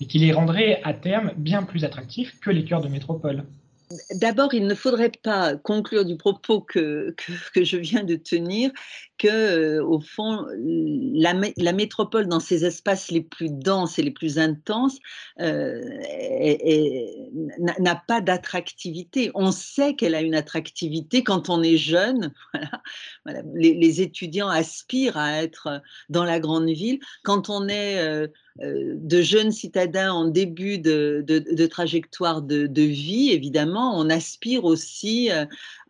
et 0.00 0.06
qui 0.06 0.18
les 0.18 0.32
rendrait 0.32 0.80
à 0.84 0.94
terme 0.94 1.32
bien 1.36 1.62
plus 1.62 1.84
attractifs 1.84 2.38
que 2.40 2.50
les 2.50 2.64
cœurs 2.64 2.82
de 2.82 2.88
métropole. 2.88 3.44
D'abord, 4.14 4.52
il 4.52 4.66
ne 4.66 4.74
faudrait 4.74 5.12
pas 5.22 5.56
conclure 5.56 6.04
du 6.04 6.16
propos 6.16 6.60
que, 6.60 7.14
que, 7.54 7.64
je 7.64 7.76
viens 7.78 8.04
de 8.04 8.16
tenir 8.16 8.70
que, 9.18 9.28
euh, 9.28 9.84
au 9.84 10.00
fond, 10.00 10.46
la, 10.56 11.72
métropole, 11.72 12.28
dans 12.28 12.40
ses 12.40 12.64
espaces 12.64 13.10
les 13.10 13.20
plus 13.20 13.50
denses 13.50 13.98
et 13.98 14.02
les 14.02 14.12
plus 14.12 14.38
intenses, 14.38 14.98
euh, 15.40 15.82
n'a 17.58 18.02
pas 18.06 18.20
d'attractivité. 18.20 19.30
On 19.34 19.50
sait 19.50 19.94
qu'elle 19.94 20.14
a 20.14 20.22
une 20.22 20.36
attractivité 20.36 21.22
quand 21.22 21.50
on 21.50 21.62
est 21.62 21.76
jeune. 21.76 22.32
Voilà. 23.24 23.42
Les, 23.54 24.00
étudiants 24.00 24.48
aspirent 24.48 25.16
à 25.16 25.42
être 25.42 25.82
dans 26.08 26.24
la 26.24 26.40
grande 26.40 26.68
ville. 26.68 26.98
Quand 27.24 27.50
on 27.50 27.68
est 27.68 27.98
euh, 27.98 28.28
de 28.60 29.22
jeunes 29.22 29.52
citadins 29.52 30.12
en 30.12 30.28
début 30.28 30.78
de, 30.78 31.66
trajectoire 31.66 32.40
de, 32.40 32.82
vie, 32.82 33.30
évidemment, 33.30 33.98
on 33.98 34.08
aspire 34.08 34.64
aussi 34.64 35.30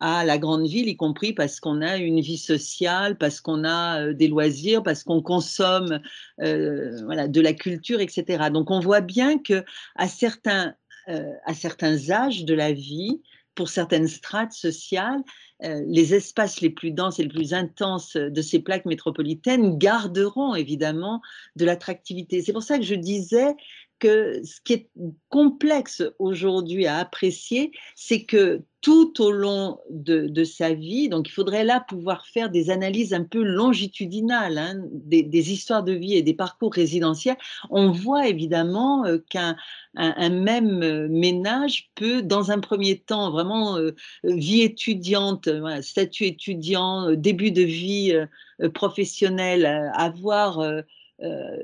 à 0.01 0.25
la 0.25 0.37
grande 0.37 0.67
ville, 0.67 0.89
y 0.89 0.97
compris 0.97 1.33
parce 1.33 1.59
qu'on 1.59 1.81
a 1.81 1.97
une 1.97 2.19
vie 2.19 2.37
sociale, 2.37 3.17
parce 3.19 3.41
qu'on 3.41 3.63
a 3.63 4.01
euh, 4.01 4.13
des 4.13 4.27
loisirs, 4.27 4.81
parce 4.83 5.03
qu'on 5.03 5.21
consomme 5.21 5.99
voilà, 6.37 7.27
de 7.27 7.41
la 7.41 7.53
culture, 7.53 7.99
etc. 7.99 8.49
Donc 8.51 8.71
on 8.71 8.79
voit 8.79 9.01
bien 9.01 9.37
que 9.37 9.63
à 9.95 10.07
certains, 10.07 10.75
à 11.07 11.53
certains 11.53 12.11
âges 12.11 12.45
de 12.45 12.53
la 12.53 12.71
vie, 12.71 13.21
pour 13.59 13.67
certaines 13.67 14.07
strates 14.07 14.53
sociales, 14.53 15.21
euh, 15.65 15.83
les 15.85 16.13
espaces 16.13 16.61
les 16.61 16.69
plus 16.69 16.91
denses 16.91 17.19
et 17.19 17.23
les 17.23 17.27
plus 17.27 17.53
intenses 17.53 18.15
de 18.15 18.41
ces 18.41 18.59
plaques 18.59 18.85
métropolitaines 18.85 19.77
garderont 19.77 20.55
évidemment 20.55 21.19
de 21.57 21.65
l'attractivité. 21.65 22.41
C'est 22.41 22.53
pour 22.53 22.63
ça 22.63 22.77
que 22.77 22.85
je 22.85 22.95
disais 22.95 23.53
que 23.99 24.41
ce 24.43 24.61
qui 24.61 24.73
est 24.73 24.89
complexe 25.29 26.03
aujourd'hui 26.17 26.87
à 26.87 26.97
apprécier, 26.97 27.71
c'est 27.95 28.23
que 28.23 28.63
tout 28.81 29.21
au 29.21 29.31
long 29.31 29.77
de, 29.89 30.43
sa 30.45 30.73
vie, 30.73 31.09
donc 31.09 31.27
il 31.27 31.31
faudrait 31.31 31.65
là 31.65 31.83
pouvoir 31.85 32.25
faire 32.25 32.49
des 32.49 32.69
analyses 32.69 33.13
un 33.13 33.25
peu 33.25 33.43
longitudinales 33.43 34.57
hein, 34.57 34.75
des, 34.93 35.51
histoires 35.51 35.83
de 35.83 35.91
vie 35.91 36.15
et 36.15 36.21
des 36.21 36.33
parcours 36.33 36.73
résidentiels, 36.73 37.35
on 37.69 37.91
voit 37.91 38.27
évidemment 38.27 39.05
euh, 39.05 39.17
qu'un 39.29 39.57
un, 39.95 40.29
même 40.29 41.07
ménage 41.07 41.89
peut, 41.95 42.21
dans 42.21 42.51
un 42.51 42.59
premier 42.59 42.99
temps, 42.99 43.31
vraiment 43.31 43.77
euh, 43.77 43.95
vie 44.23 44.61
étudiante, 44.61 45.49
statut 45.81 46.25
étudiant, 46.25 47.11
début 47.15 47.51
de 47.51 47.63
vie 47.63 48.13
euh, 48.61 48.69
professionnelle, 48.69 49.91
avoir 49.93 50.61
euh, 51.21 51.57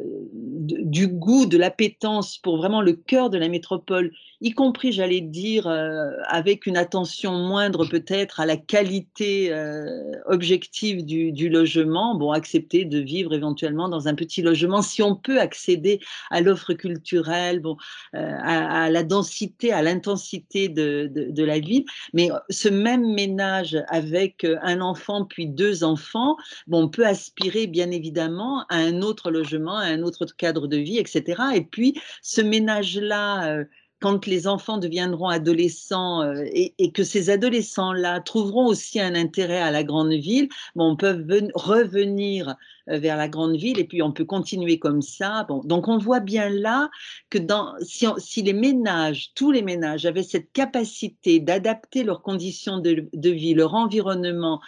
du 0.58 1.08
goût, 1.08 1.46
de 1.46 1.58
l'appétence 1.58 2.38
pour 2.38 2.58
vraiment 2.58 2.82
le 2.82 2.94
cœur 2.94 3.30
de 3.30 3.38
la 3.38 3.48
métropole, 3.48 4.12
y 4.42 4.52
compris, 4.52 4.92
j'allais 4.92 5.22
dire, 5.22 5.68
euh, 5.68 6.12
avec 6.28 6.66
une 6.66 6.76
attention 6.76 7.34
moindre 7.34 7.86
peut-être 7.86 8.40
à 8.40 8.46
la 8.46 8.58
qualité 8.58 9.52
euh, 9.52 10.12
objective 10.26 11.06
du, 11.06 11.50
logement, 11.50 12.16
bon, 12.16 12.32
accepter 12.32 12.84
de 12.84 13.00
vivre 13.00 13.34
éventuellement 13.34 13.88
dans 13.88 14.08
un 14.08 14.16
petit 14.16 14.42
logement 14.42 14.82
si 14.82 15.02
on 15.02 15.16
peut 15.16 15.40
accéder 15.40 16.00
à 16.32 16.42
l'offre 16.42 16.74
culturelle, 16.74 17.60
bon, 17.60 17.78
à, 18.14 18.90
la 18.90 19.04
densité, 19.04 19.72
à 19.72 19.82
l'intensité 19.82 20.68
de, 20.68 21.44
la 21.44 21.60
ville. 21.60 21.86
Mais 22.14 22.30
ce 22.50 22.68
même 22.68 23.14
ménage 23.14 23.78
avec 23.88 24.46
un 24.64 24.82
enfant 24.82 25.26
puis 25.26 25.48
deux 25.48 25.84
enfants, 25.84 26.36
bon, 26.68 26.84
on 26.84 26.90
peut 26.90 27.06
aspirer 27.06 27.68
bien 27.68 27.92
évidemment 27.92 28.66
à 28.70 28.78
un 28.78 29.02
autre 29.02 29.32
logement 29.32 29.45
un 29.54 30.02
autre 30.04 30.26
cadre 30.36 30.68
de 30.68 30.78
vie, 30.78 30.98
etc. 30.98 31.42
Et 31.56 31.62
puis, 31.62 32.00
ce 32.22 32.42
ménage-là, 32.42 33.48
euh, 33.48 33.66
quand 34.02 34.26
les 34.28 34.48
enfants 34.48 34.78
deviendront 34.78 35.30
adolescents 35.30 36.22
euh, 36.22 36.44
et, 36.54 36.92
que 36.92 37.04
ces 37.04 37.30
adolescents-là 37.30 38.20
trouveront 38.20 38.68
aussi 38.68 39.00
un 39.00 39.16
intérêt 39.16 39.62
à 39.62 39.72
la 39.72 39.84
grande 39.84 40.12
ville, 40.12 40.50
bon, 40.76 40.92
on 40.92 40.96
peut 40.96 41.26
revenir 41.56 42.56
euh, 42.90 43.00
vers 43.00 43.18
la 43.18 43.28
grande 43.28 43.56
ville 43.56 43.80
et 43.80 43.86
puis 43.86 44.02
on 44.02 44.12
peut 44.12 44.26
continuer 44.26 44.80
comme 44.80 45.02
ça. 45.02 45.46
Bon, 45.48 45.62
donc 45.64 45.88
on 45.88 45.98
voit 45.98 46.20
bien 46.20 46.50
là 46.50 46.90
que 47.30 47.40
si, 47.82 48.44
les 48.44 48.54
ménages, 48.54 49.32
tous 49.34 49.52
les 49.52 49.62
ménages 49.64 50.06
avaient 50.06 50.24
cette 50.24 50.52
capacité 50.52 51.40
d'adapter 51.40 52.04
leurs 52.04 52.22
conditions 52.22 52.80
de, 52.80 53.30
vie, 53.30 53.54
leur 53.54 53.74
environnement 53.74 54.62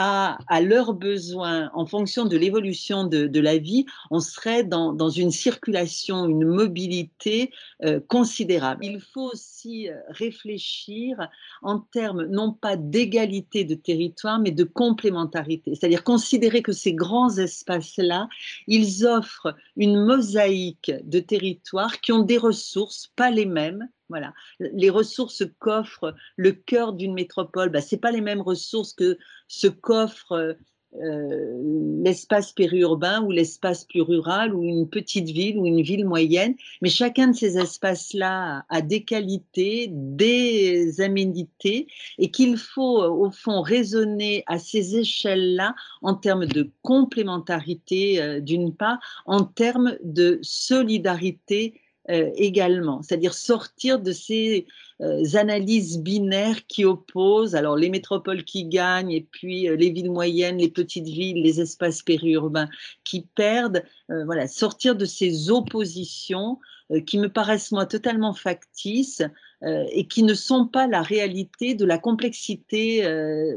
à, 0.00 0.60
leurs 0.60 0.94
besoins 0.94 1.70
en 1.74 1.84
fonction 1.84 2.24
de 2.24 2.36
l'évolution 2.36 3.04
de, 3.04 3.40
la 3.40 3.58
vie, 3.58 3.84
on 4.12 4.20
serait 4.20 4.62
dans, 4.62 5.10
une 5.10 5.32
circulation, 5.32 6.28
une 6.28 6.44
mobilité 6.44 7.50
euh, 7.84 7.98
considérable. 8.06 8.84
Il 8.84 9.00
faut 9.00 9.30
aussi 9.32 9.88
euh, 9.88 9.94
réfléchir 10.08 11.28
en 11.62 11.80
termes 11.80 12.26
non 12.26 12.52
pas 12.52 12.76
d'égalité 12.76 13.64
de 13.64 13.74
territoire, 13.74 14.38
mais 14.38 14.52
de 14.52 14.64
complémentarité. 14.64 15.74
C'est-à-dire 15.74 16.04
considérer 16.04 16.62
que 16.62 16.72
ces 16.72 16.92
grands 16.92 17.36
espaces-là, 17.36 18.28
ils 18.68 19.04
offrent 19.04 19.56
une 19.76 20.04
mosaïque 20.04 20.92
de 21.02 21.18
territoires 21.18 22.00
qui 22.00 22.12
ont 22.12 22.22
des 22.22 22.38
ressources, 22.38 23.10
pas 23.16 23.30
les 23.30 23.46
mêmes, 23.46 23.88
voilà. 24.08 24.32
Les 24.58 24.90
ressources 24.90 25.44
qu'offre 25.58 26.14
le 26.36 26.52
cœur 26.52 26.92
d'une 26.92 27.14
métropole, 27.14 27.70
bah, 27.70 27.80
ce 27.80 27.96
pas 27.96 28.10
les 28.10 28.20
mêmes 28.20 28.40
ressources 28.40 28.92
que 28.92 29.18
ce 29.48 29.66
qu'offre 29.66 30.56
euh, 30.96 32.02
l'espace 32.02 32.52
périurbain 32.52 33.22
ou 33.22 33.30
l'espace 33.30 33.84
plus 33.84 34.00
rural 34.00 34.54
ou 34.54 34.64
une 34.64 34.88
petite 34.88 35.28
ville 35.28 35.58
ou 35.58 35.66
une 35.66 35.82
ville 35.82 36.06
moyenne. 36.06 36.54
Mais 36.80 36.88
chacun 36.88 37.28
de 37.28 37.36
ces 37.36 37.58
espaces-là 37.58 38.64
a 38.70 38.80
des 38.80 39.04
qualités, 39.04 39.90
des 39.92 41.02
aménités 41.02 41.88
et 42.16 42.30
qu'il 42.30 42.56
faut 42.56 43.02
au 43.02 43.30
fond 43.30 43.60
raisonner 43.60 44.44
à 44.46 44.58
ces 44.58 44.96
échelles-là 44.96 45.74
en 46.00 46.14
termes 46.14 46.46
de 46.46 46.70
complémentarité 46.80 48.22
euh, 48.22 48.40
d'une 48.40 48.74
part, 48.74 48.98
en 49.26 49.44
termes 49.44 49.98
de 50.02 50.38
solidarité 50.40 51.74
euh, 52.10 52.30
également, 52.36 53.02
c'est-à-dire 53.02 53.34
sortir 53.34 54.00
de 54.00 54.12
ces 54.12 54.66
euh, 55.02 55.24
analyses 55.34 55.98
binaires 55.98 56.66
qui 56.66 56.86
opposent 56.86 57.54
alors 57.54 57.76
les 57.76 57.90
métropoles 57.90 58.44
qui 58.44 58.64
gagnent 58.64 59.10
et 59.10 59.26
puis 59.30 59.68
euh, 59.68 59.76
les 59.76 59.90
villes 59.90 60.10
moyennes, 60.10 60.56
les 60.56 60.70
petites 60.70 61.04
villes, 61.04 61.42
les 61.42 61.60
espaces 61.60 62.00
périurbains 62.00 62.70
qui 63.04 63.26
perdent. 63.34 63.82
voilà, 64.08 64.48
sortir 64.48 64.96
de 64.96 65.04
ces 65.04 65.50
oppositions 65.50 66.58
qui 67.06 67.18
me 67.18 67.28
paraissent 67.28 67.72
moi 67.72 67.84
totalement 67.84 68.32
factices 68.32 69.22
et 69.62 70.06
qui 70.06 70.22
ne 70.22 70.32
sont 70.32 70.66
pas 70.66 70.86
la 70.86 71.02
réalité 71.02 71.74
de 71.74 71.84
la 71.84 71.98
complexité 71.98 73.02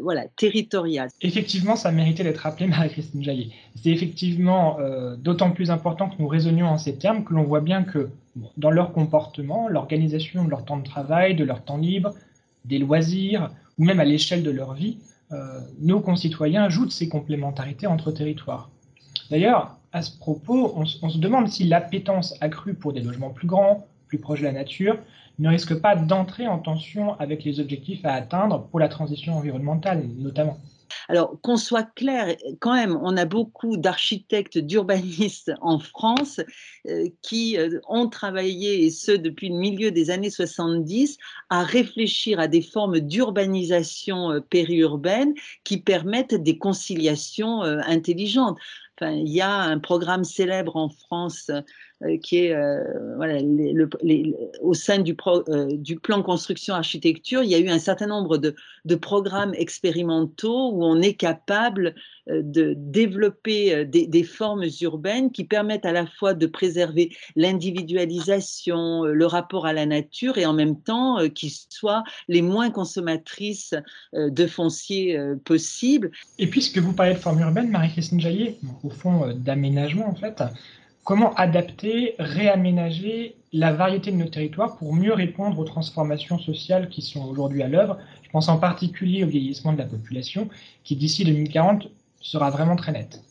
voilà, 0.02 0.28
territoriale. 0.36 1.10
Effectivement, 1.22 1.78
ça 1.78 1.92
méritait 1.92 2.24
d'être 2.24 2.40
rappelé, 2.40 2.68
Marie-Christine 2.68 3.24
Jaillet. 3.24 3.48
C'est 3.82 3.92
effectivement 3.92 4.78
d'autant 5.18 5.52
plus 5.52 5.72
important 5.72 6.10
que 6.10 6.16
nous 6.20 6.28
raisonnions 6.28 6.68
en 6.68 6.78
ces 6.78 6.98
termes 6.98 7.24
que 7.24 7.34
l'on 7.34 7.44
voit 7.44 7.62
bien 7.62 7.84
que 7.84 8.10
dans 8.58 8.72
leur 8.72 8.94
comportement, 8.94 9.67
l'organisation 9.67 10.46
de 10.46 10.50
leur 10.50 10.65
temps 10.65 10.78
de 10.78 10.84
travail, 10.84 11.36
de 11.36 11.44
leur 11.44 11.63
temps 11.63 11.78
libre, 11.78 12.13
des 12.65 12.80
loisirs, 12.80 13.52
ou 13.78 13.84
même 13.84 14.00
à 14.00 14.06
l'échelle 14.06 14.44
de 14.44 14.52
leur 14.52 14.74
vie, 14.74 14.98
nos 15.80 16.02
concitoyens 16.02 16.63
ajoutent 16.63 16.91
ces 16.91 17.08
complémentarités 17.08 17.88
entre 17.88 18.12
territoires. 18.12 18.70
D'ailleurs, 19.30 19.78
à 19.94 20.02
ce 20.02 20.17
propos, 20.17 20.74
on, 20.76 20.84
on 21.02 21.10
se 21.10 21.17
demande 21.17 21.48
si 21.48 21.63
l'appétence 21.63 22.36
accrue 22.41 22.74
pour 22.74 22.94
des 22.94 23.02
logements 23.02 23.30
plus 23.30 23.48
grands, 23.48 23.88
plus 24.08 24.17
proches 24.17 24.41
de 24.41 24.46
la 24.46 24.52
nature, 24.52 24.98
ne 25.39 25.50
risque 25.50 25.80
pas 25.80 25.96
d'entrer 25.96 26.48
en 26.48 26.60
tension 26.60 27.20
avec 27.20 27.44
les 27.44 27.60
objectifs 27.60 28.06
à 28.06 28.13
atteindre 28.13 28.67
pour 28.70 28.80
la 28.80 28.89
transition 28.89 29.36
environnementale, 29.38 30.04
notamment. 30.20 30.58
Alors, 31.08 31.39
qu'on 31.41 31.58
soit 31.58 31.84
clair, 31.95 32.36
quand 32.60 32.73
même, 32.73 32.97
on 33.01 33.17
a 33.17 33.25
beaucoup 33.25 33.77
d'architectes, 33.77 34.58
d'urbanistes 34.58 35.51
en 35.62 35.80
France 35.80 36.39
euh, 36.88 37.08
qui 37.21 37.58
euh, 37.58 37.80
ont 37.88 38.08
travaillé, 38.08 38.86
et 38.86 38.91
ce 38.91 39.12
depuis 39.12 39.49
le 39.49 39.56
milieu 39.56 39.91
des 39.91 40.10
années 40.10 40.30
70, 40.30 41.17
à 41.49 41.63
réfléchir 41.63 42.39
à 42.39 42.47
des 42.47 42.62
formes 42.62 42.99
d'urbanisation 42.99 44.32
euh, 44.32 44.39
périurbaine 44.39 45.34
qui 45.63 45.77
permettent 45.77 46.36
des 46.36 46.58
conciliations 46.58 47.62
intelligentes. 47.62 48.58
Enfin, 48.99 49.12
il 49.12 49.30
y 49.30 49.41
a 49.41 49.51
un 49.51 49.80
programme 49.80 50.23
célèbre 50.23 50.75
en 50.75 50.89
France 50.89 51.49
qui 52.22 52.38
est 52.38 52.54
euh, 52.54 52.84
au 54.62 54.74
sein 54.74 55.00
du, 55.00 55.16
euh, 55.28 55.96
plan 56.02 56.24
construction 56.24 56.74
architecture, 56.74 57.44
il 57.44 57.50
y 57.50 57.56
a 57.56 57.60
eu 57.60 57.70
un 57.70 57.80
certain 57.80 58.08
nombre 58.08 58.38
de, 58.38 58.56
programmes 58.96 59.54
expérimentaux 59.56 60.72
où 60.72 60.84
on 60.84 61.02
est 61.02 61.14
capable 61.14 61.96
de 62.28 62.74
développer 62.78 63.86
des, 63.86 64.06
des, 64.06 64.24
formes 64.24 64.66
urbaines 64.82 65.32
qui 65.32 65.44
permettent 65.44 65.86
à 65.86 65.92
la 65.92 66.06
fois 66.06 66.34
de 66.34 66.46
préserver 66.46 67.12
l'individualisation, 67.36 69.06
le 69.06 69.26
rapport 69.26 69.66
à 69.66 69.74
la 69.74 69.86
nature 69.86 70.38
et 70.38 70.46
en 70.46 70.54
même 70.54 70.80
temps 70.80 71.18
qui 71.30 71.50
soient 71.70 72.04
les 72.28 72.42
moins 72.42 72.70
consommatrices 72.70 73.74
de 74.14 74.46
foncier 74.46 75.20
possible. 75.46 76.12
Et 76.38 76.48
puisque 76.48 76.78
vous 76.78 76.94
parlez 76.94 77.14
de 77.14 77.20
formes 77.20 77.40
urbaines, 77.40 77.70
Marie-Christine 77.70 78.20
Jaillet, 78.20 78.58
au 78.84 78.90
fond 78.90 79.34
d'aménagement 79.34 80.08
en 80.08 80.16
fait, 80.16 80.44
comment 81.04 81.34
adapter, 81.36 82.16
réaménager 82.20 83.36
la 83.54 83.74
variété 83.74 84.12
de 84.12 84.18
nos 84.18 84.28
territoires 84.28 84.78
pour 84.78 84.94
mieux 84.94 85.14
répondre 85.14 85.60
aux 85.60 85.64
transformations 85.64 86.40
sociales 86.40 86.90
qui 86.90 87.02
sont 87.02 87.26
aujourd'hui 87.26 87.64
à 87.64 87.68
l'œuvre. 87.68 87.98
Je 88.24 88.30
pense 88.30 88.48
en 88.48 88.58
particulier 88.58 89.24
au 89.24 89.28
vieillissement 89.28 89.74
de 89.74 89.78
la 89.78 89.86
population, 89.86 90.48
qui 90.84 90.96
d'ici 90.96 91.26
2040 91.26 91.88
sera 92.22 92.50
vraiment 92.50 92.76
très 92.76 92.92
net. 92.92 93.22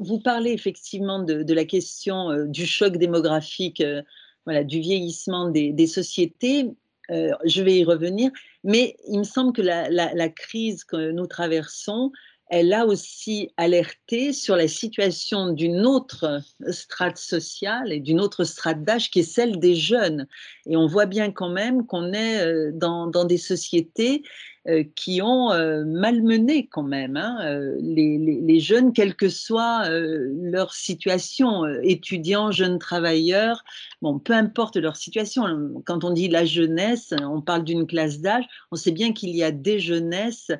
Vous 0.00 0.18
parlez 0.18 0.52
effectivement 0.52 1.22
de, 1.22 1.52
la 1.52 1.64
question 1.64 2.30
euh, 2.30 2.46
du 2.46 2.66
choc 2.66 2.96
démographique, 2.96 3.80
euh, 3.80 4.02
voilà, 4.46 4.64
du 4.64 4.80
vieillissement 4.80 5.50
des, 5.50 5.86
sociétés. 5.86 6.70
Euh, 7.10 7.32
je 7.44 7.62
vais 7.62 7.78
y 7.78 7.84
revenir, 7.84 8.30
mais 8.64 8.96
il 9.08 9.18
me 9.18 9.24
semble 9.24 9.52
que 9.52 9.62
la, 9.62 9.90
la 9.90 10.28
crise 10.28 10.84
que 10.84 11.10
nous 11.10 11.26
traversons, 11.26 12.10
elle 12.50 12.72
a 12.72 12.86
aussi 12.86 13.50
alerté 13.56 14.32
sur 14.32 14.56
la 14.56 14.68
situation 14.68 15.50
d'une 15.50 15.84
autre 15.84 16.40
strate 16.70 17.18
sociale 17.18 17.92
et 17.92 18.00
d'une 18.00 18.20
autre 18.20 18.44
strate 18.44 18.84
d'âge 18.84 19.10
qui 19.10 19.20
est 19.20 19.22
celle 19.22 19.58
des 19.58 19.74
jeunes. 19.74 20.26
Et 20.66 20.76
on 20.76 20.86
voit 20.86 21.06
bien 21.06 21.30
quand 21.30 21.50
même 21.50 21.86
qu'on 21.86 22.12
est 22.12 22.40
euh, 22.40 22.70
dans, 22.72 23.08
des 23.24 23.36
sociétés 23.36 24.22
euh, 24.66 24.82
qui 24.94 25.20
ont 25.22 25.52
euh, 25.52 25.84
malmené 25.84 26.66
quand 26.66 26.82
même 26.82 27.16
hein, 27.16 27.38
les, 27.80 28.60
jeunes, 28.60 28.92
quelle 28.92 29.14
que 29.14 29.28
soit 29.28 29.88
leur 29.90 30.72
situation, 30.72 31.66
étudiants, 31.82 32.50
jeunes 32.50 32.78
travailleurs, 32.78 33.62
bon, 34.02 34.18
peu 34.18 34.32
importe 34.32 34.76
leur 34.76 34.96
situation. 34.96 35.44
Quand 35.84 36.04
on 36.04 36.10
dit 36.10 36.28
la 36.28 36.44
jeunesse, 36.44 37.12
on 37.20 37.40
parle 37.40 37.64
d'une 37.64 37.86
classe 37.86 38.20
d'âge, 38.20 38.44
on 38.72 38.76
sait 38.76 38.90
bien 38.90 39.12
qu'il 39.12 39.30
y 39.30 39.42
a 39.42 39.50
des 39.50 39.80
jeunesses 39.80 40.50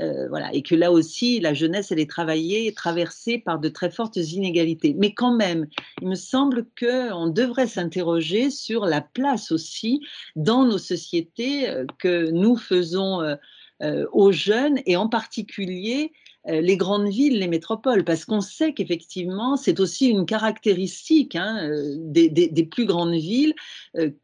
euh, 0.00 0.28
et 0.52 0.62
que 0.62 0.74
là 0.74 0.92
aussi, 0.92 1.40
la 1.40 1.54
jeunesse, 1.54 1.90
elle 1.90 1.98
est 1.98 2.10
travaillée 2.10 2.66
et 2.66 2.72
traversée 2.72 3.38
par 3.38 3.58
de 3.58 3.68
très 3.68 3.90
fortes 3.90 4.16
inégalités. 4.16 4.94
Mais 4.98 5.14
quand 5.14 5.34
même, 5.34 5.66
il 6.02 6.08
me 6.08 6.14
semble 6.14 6.66
qu'on 6.78 7.28
devrait 7.28 7.66
s'interroger 7.66 8.50
sur 8.50 8.84
la 8.84 9.00
place 9.00 9.52
aussi 9.52 10.00
dans 10.34 10.64
nos 10.64 10.78
sociétés 10.78 11.68
euh, 11.68 11.86
que 11.98 12.30
nous 12.30 12.56
faisons 12.56 13.22
euh, 13.22 14.04
aux 14.12 14.32
jeunes 14.32 14.80
et 14.86 14.96
en 14.96 15.08
particulier 15.08 16.12
les 16.48 16.76
grandes 16.76 17.08
villes, 17.08 17.40
les 17.40 17.48
métropoles, 17.48 18.04
parce 18.04 18.24
qu'on 18.24 18.40
sait 18.40 18.72
qu'effectivement, 18.72 19.56
c'est 19.56 19.80
aussi 19.80 20.06
une 20.06 20.26
caractéristique 20.26 21.34
hein, 21.34 21.68
des, 21.98 22.68
plus 22.70 22.86
grandes 22.86 23.16
villes 23.16 23.52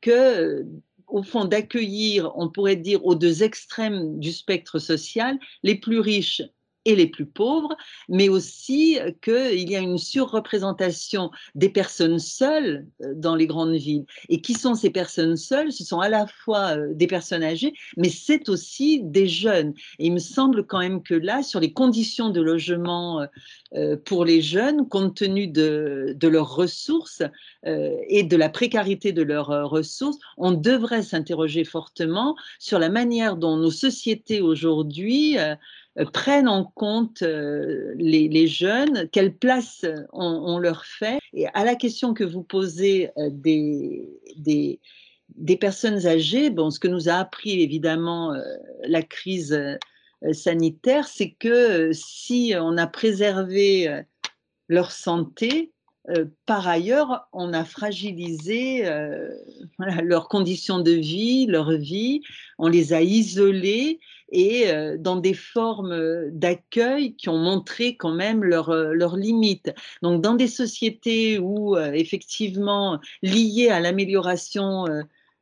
que 0.00 0.64
au 1.12 1.22
fond, 1.22 1.44
d'accueillir, 1.44 2.32
on 2.36 2.48
pourrait 2.48 2.76
dire, 2.76 3.04
aux 3.04 3.14
deux 3.14 3.42
extrêmes 3.42 4.18
du 4.18 4.32
spectre 4.32 4.78
social, 4.78 5.38
les 5.62 5.74
plus 5.74 6.00
riches 6.00 6.42
et 6.84 6.96
les 6.96 7.06
plus 7.06 7.26
pauvres, 7.26 7.76
mais 8.08 8.28
aussi 8.28 8.98
qu'il 9.22 9.70
y 9.70 9.76
a 9.76 9.80
une 9.80 9.98
surreprésentation 9.98 11.30
des 11.54 11.68
personnes 11.68 12.18
seules 12.18 12.86
euh, 13.02 13.12
dans 13.14 13.34
les 13.34 13.46
grandes 13.46 13.74
villes. 13.74 14.04
Et 14.28 14.40
qui 14.40 14.54
sont 14.54 14.74
ces 14.74 14.90
personnes 14.90 15.36
seules? 15.36 15.72
Ce 15.72 15.84
sont 15.84 16.00
à 16.00 16.08
la 16.08 16.26
fois 16.26 16.76
euh, 16.76 16.88
des 16.94 17.06
personnes 17.06 17.42
âgées, 17.42 17.74
mais 17.96 18.08
c'est 18.08 18.48
aussi 18.48 19.00
des 19.02 19.28
jeunes. 19.28 19.74
Et 19.98 20.06
il 20.06 20.12
me 20.12 20.18
semble 20.18 20.66
quand 20.66 20.80
même 20.80 21.02
que 21.02 21.14
là, 21.14 21.42
sur 21.42 21.60
les 21.60 21.72
conditions 21.72 22.30
de 22.30 22.40
logement 22.40 23.26
euh, 23.74 23.96
pour 24.04 24.24
les 24.24 24.40
jeunes, 24.40 24.88
compte 24.88 25.16
tenu 25.16 25.46
de, 25.46 26.14
de 26.16 26.28
leurs 26.28 26.54
ressources 26.54 27.22
et 27.64 28.22
de 28.24 28.36
la 28.36 28.48
précarité 28.48 29.12
de 29.12 29.22
leurs 29.22 29.70
ressources, 29.70 30.18
on 30.36 30.52
devrait 30.52 31.02
s'interroger 31.02 31.64
fortement 31.64 32.36
sur 32.58 32.78
la 32.78 32.88
manière 32.88 33.36
dont 33.36 33.56
nos 33.56 33.70
sociétés 33.70 34.40
aujourd'hui 34.40 35.38
euh, 35.38 35.54
prennent 36.12 36.48
en 36.48 36.64
compte 36.64 37.22
euh, 37.22 37.92
les, 37.96 38.46
jeunes, 38.46 39.08
quelle 39.10 39.34
place 39.34 39.84
on, 40.12 40.58
leur 40.58 40.84
fait. 40.84 41.18
Et 41.34 41.46
à 41.48 41.64
la 41.64 41.74
question 41.74 42.14
que 42.14 42.24
vous 42.24 42.42
posez 42.42 43.10
euh, 43.18 43.28
des, 43.30 44.08
des, 44.36 44.80
des, 45.36 45.56
personnes 45.56 46.06
âgées, 46.06 46.50
bon, 46.50 46.70
ce 46.70 46.78
que 46.78 46.88
nous 46.88 47.08
a 47.08 47.14
appris 47.14 47.60
évidemment 47.62 48.34
la 48.84 49.02
crise 49.02 49.58
sanitaire, 50.32 51.06
c'est 51.06 51.32
que 51.32 51.90
si 51.92 52.54
on 52.58 52.76
a 52.76 52.86
préservé 52.86 54.02
leur 54.68 54.92
santé, 54.92 55.72
par 56.46 56.68
ailleurs, 56.68 57.28
on 57.32 57.52
a 57.52 57.64
fragilisé 57.64 58.84
leurs 60.02 60.28
conditions 60.28 60.80
de 60.80 60.92
vie, 60.92 61.46
leur 61.46 61.72
vie, 61.72 62.22
on 62.62 62.68
les 62.68 62.92
a 62.92 63.02
isolés 63.02 63.98
et 64.30 64.70
euh, 64.70 64.96
dans 64.96 65.16
des 65.16 65.34
formes 65.34 65.90
euh, 65.90 66.30
d'accueil 66.30 67.16
qui 67.16 67.28
ont 67.28 67.38
montré 67.38 67.96
quand 67.96 68.14
même 68.14 68.44
leurs 68.44 68.70
euh, 68.70 69.16
limites. 69.16 69.74
Donc 70.00 70.22
dans 70.22 70.34
des 70.34 70.46
sociétés 70.46 71.40
où 71.40 71.76
effectivement 71.76 73.00
liées 73.22 73.68
à 73.68 73.80
l'amélioration 73.80 74.86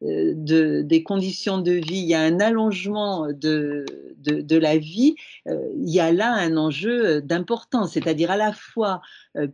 de, 0.02 0.82
des 0.82 1.02
conditions 1.02 1.58
de 1.58 1.72
vie, 1.72 1.98
il 1.98 2.08
y 2.08 2.14
a 2.14 2.20
un 2.22 2.40
allongement 2.40 3.26
de, 3.32 3.84
de, 4.18 4.56
la 4.56 4.78
vie, 4.78 5.14
il 5.46 5.90
y 5.90 6.00
a 6.00 6.10
là 6.12 6.32
un 6.32 6.56
enjeu 6.56 7.20
d'importance, 7.20 7.92
c'est-à-dire 7.92 8.30
à 8.30 8.36
la 8.36 8.52
fois 8.52 9.02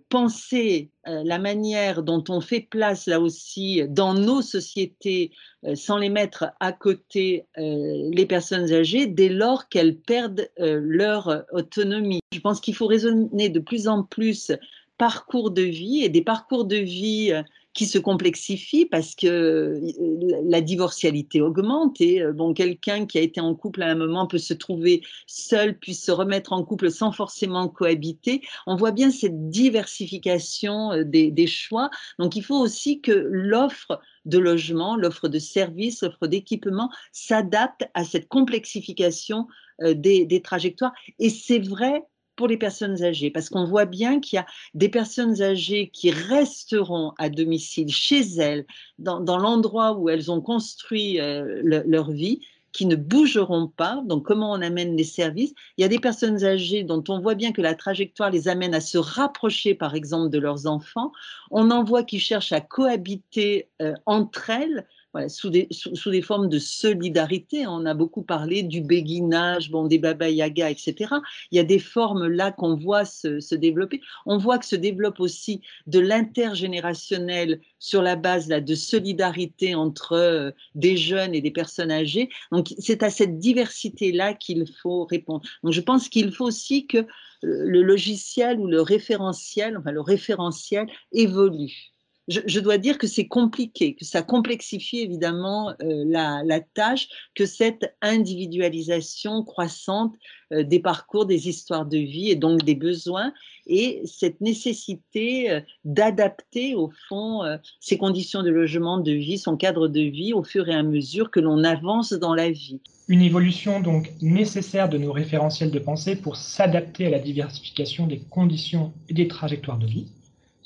penser 0.09 0.90
la 1.04 1.38
manière 1.38 2.02
dont 2.02 2.22
on 2.28 2.40
fait 2.40 2.61
place 2.61 3.06
là 3.06 3.20
aussi 3.20 3.82
dans 3.88 4.14
nos 4.14 4.42
sociétés 4.42 5.32
euh, 5.66 5.74
sans 5.74 5.98
les 5.98 6.09
mettre 6.09 6.52
à 6.61 6.72
côté 6.72 7.46
euh, 7.59 8.11
les 8.12 8.26
personnes 8.26 8.72
âgées 8.72 9.06
dès 9.06 9.28
lors 9.28 9.68
qu'elles 9.68 9.96
perdent 9.96 10.48
euh, 10.61 10.80
leur 10.82 11.44
autonomie. 11.52 12.20
Je 12.32 12.40
pense 12.40 12.61
qu'il 12.61 12.74
faut 12.74 12.87
raisonner 12.87 13.48
de 13.48 13.61
plus 13.61 13.88
en 13.88 14.02
plus 14.02 14.52
parcours 14.98 15.50
de 15.50 15.62
vie 15.62 16.02
et 16.02 16.09
des 16.09 16.22
parcours 16.22 16.64
de 16.64 16.76
vie 16.76 17.32
qui 17.77 17.87
se 17.87 17.99
complexifie 17.99 18.87
parce 18.87 19.15
que 19.15 19.27
euh, 19.27 20.43
la 20.45 20.62
divorcialité 20.62 21.43
augmente 21.43 22.01
et 22.01 22.23
euh, 22.23 22.33
bon, 22.33 22.55
quelqu'un 22.55 23.05
qui 23.05 23.19
a 23.19 23.21
été 23.21 23.39
en 23.39 23.55
couple 23.55 23.83
à 23.83 23.89
un 23.89 23.95
moment 23.95 24.27
peut 24.27 24.39
se 24.39 24.55
trouver 24.55 25.03
seul, 25.27 25.79
puis 25.79 25.95
se 25.95 26.11
remettre 26.11 26.55
en 26.55 26.65
couple 26.65 26.91
sans 26.91 27.12
forcément 27.12 27.69
cohabiter. 27.69 28.41
On 28.67 28.77
voit 28.77 28.93
bien 28.93 29.11
cette 29.11 29.51
diversification 29.51 30.93
euh, 30.93 31.05
des, 31.05 31.47
choix. 31.47 31.91
Donc 32.19 32.35
il 32.35 32.43
faut 32.43 32.59
aussi 32.59 33.01
que 33.03 33.12
l'offre 33.12 34.01
de 34.25 34.39
logement, 34.39 34.97
l'offre 34.97 35.29
de 35.29 35.39
services, 35.39 36.03
l'offre 36.03 36.27
d'équipement 36.27 36.91
s'adapte 37.12 37.85
à 37.93 38.05
cette 38.05 38.27
complexification 38.27 39.47
des, 39.81 40.25
des 40.25 40.43
trajectoires. 40.43 40.93
Et 41.19 41.29
c'est 41.31 41.59
vrai 41.59 42.03
pour 42.37 42.49
les 42.49 42.57
personnes 42.57 43.03
âgées, 43.03 43.31
parce 43.31 43.49
qu'on 43.49 43.64
voit 43.64 43.87
bien 43.87 44.20
qu'il 44.20 44.37
y 44.37 44.40
a 44.40 44.46
des 44.75 44.88
personnes 44.88 45.42
âgées 45.42 45.90
qui 45.92 46.11
resteront 46.11 47.12
à 47.18 47.29
domicile 47.29 47.88
chez 47.88 48.22
elles, 48.38 48.66
dans, 48.99 49.38
l'endroit 49.38 49.92
où 49.92 50.09
elles 50.09 50.31
ont 50.31 50.40
construit 50.40 51.20
euh, 51.20 51.61
leur 51.64 52.11
vie, 52.11 52.40
qui 52.77 52.85
ne 52.85 52.94
bougeront 52.94 53.68
pas. 53.68 54.03
Donc, 54.05 54.27
comment 54.27 54.53
on 54.53 54.61
amène 54.61 54.99
les 54.99 55.05
services? 55.05 55.55
Il 55.79 55.83
y 55.83 55.85
a 55.85 55.88
des 55.88 55.99
personnes 55.99 56.44
âgées 56.44 56.83
dont 56.83 57.03
on 57.09 57.20
voit 57.20 57.35
bien 57.35 57.53
que 57.53 57.62
la 57.62 57.75
trajectoire 57.75 58.31
les 58.31 58.49
amène 58.49 58.75
à 58.75 58.83
se 58.83 58.99
rapprocher, 58.99 59.75
par 59.75 59.94
exemple, 59.94 60.29
de 60.29 60.38
leurs 60.38 60.66
enfants. 60.66 61.11
On 61.51 61.70
en 61.70 61.83
voit 61.83 62.03
qui 62.03 62.20
cherchent 62.20 62.53
à 62.53 62.61
cohabiter 62.61 63.70
euh, 63.81 63.94
entre 64.05 64.51
elles 64.51 64.87
sous, 65.29 65.50
des, 65.50 65.68
sous, 65.70 66.11
des, 66.11 66.22
formes 66.22 66.48
de 66.48 66.59
solidarité. 66.59 67.66
On 67.66 67.87
a 67.87 67.94
beaucoup 67.94 68.22
parlé 68.22 68.62
du 68.62 68.81
béguinage, 68.81 69.70
bon, 69.70 69.87
des 69.87 69.98
baba 69.98 70.29
yaga, 70.29 70.70
etc. 70.70 71.14
Il 71.50 71.57
y 71.57 71.59
a 71.59 71.64
des 71.64 71.79
formes 71.79 72.26
là 72.26 72.52
qu'on 72.52 72.76
voit 72.76 73.05
se, 73.05 73.40
se, 73.40 73.55
développer. 73.55 74.00
On 74.26 74.38
voit 74.38 74.59
que 74.59 74.66
se 74.66 74.76
développe 74.76 75.20
aussi 75.20 75.61
de 75.87 75.98
l'intergénérationnel 75.98 77.61
sur 77.79 78.02
la 78.02 78.16
base 78.16 78.48
là, 78.48 78.61
de 78.61 78.74
solidarité 78.74 79.74
entre 79.74 80.12
euh, 80.12 80.50
des 80.74 80.96
jeunes 80.96 81.35
et 81.35 81.40
des 81.40 81.50
personnes 81.50 81.90
âgées. 81.90 82.29
Donc 82.52 82.74
c'est 82.79 83.02
à 83.02 83.11
cette 83.11 83.38
diversité-là 83.38 84.35
qu'il 84.35 84.66
faut 84.83 85.05
répondre. 85.05 85.42
Donc 85.62 85.72
je 85.72 85.81
pense 85.81 86.09
qu'il 86.09 86.33
faut 86.33 86.46
aussi 86.46 86.87
que 86.87 87.07
le 87.42 87.83
logiciel 87.83 88.59
ou 88.59 88.66
le 88.66 88.81
référentiel, 88.81 89.76
enfin 89.76 89.92
le 89.92 90.00
référentiel 90.00 90.87
évolue 91.12 91.92
je, 92.29 92.61
dois 92.61 92.79
dire 92.79 92.99
que 92.99 93.07
c'est 93.07 93.29
compliqué, 93.29 93.95
que 93.95 94.05
ça 94.05 94.23
complexifie 94.23 95.01
évidemment 95.01 95.71
euh, 95.83 96.05
la, 96.07 96.61
tâche, 96.75 97.09
que 97.35 97.47
cette 97.47 97.95
individualisation 98.03 99.45
croissante 99.45 100.15
euh, 100.53 100.65
des 100.65 100.81
parcours, 100.81 101.27
des 101.27 101.49
histoires 101.49 101.87
de 101.87 101.99
vie 101.99 102.31
et 102.31 102.35
donc 102.35 102.65
des 102.65 102.75
besoins, 102.75 103.33
et 103.67 104.03
cette 104.05 104.41
nécessité 104.41 105.51
euh, 105.51 105.61
d'adapter 105.85 106.75
au 106.75 106.91
fond 107.09 107.43
ses 107.81 107.99
conditions 107.99 108.43
de 108.43 108.51
logement, 108.51 108.99
de 108.99 109.12
vie, 109.12 109.39
son 109.39 109.57
cadre 109.57 109.89
de 109.89 110.01
vie 110.01 110.33
au 110.33 110.43
fur 110.43 110.69
et 110.69 110.75
à 110.75 110.83
mesure 110.83 111.31
que 111.31 111.41
l'on 111.41 111.65
avance 111.65 112.12
dans 112.12 112.35
la 112.35 112.51
vie. 112.51 112.81
Une 113.09 113.23
évolution 113.23 113.81
donc 113.81 114.11
nécessaire 114.21 114.89
de 114.89 114.99
nos 114.99 115.12
référentiels 115.12 115.71
de 115.71 115.79
pensée 115.79 116.17
pour 116.17 116.37
s'adapter 116.37 117.07
à 117.07 117.11
la 117.11 117.19
diversification 117.19 118.07
des 118.07 118.19
conditions 118.19 118.93
et 119.09 119.15
des 119.15 119.29
trajectoires 119.29 119.79
de 119.79 119.87
vie 119.87 120.09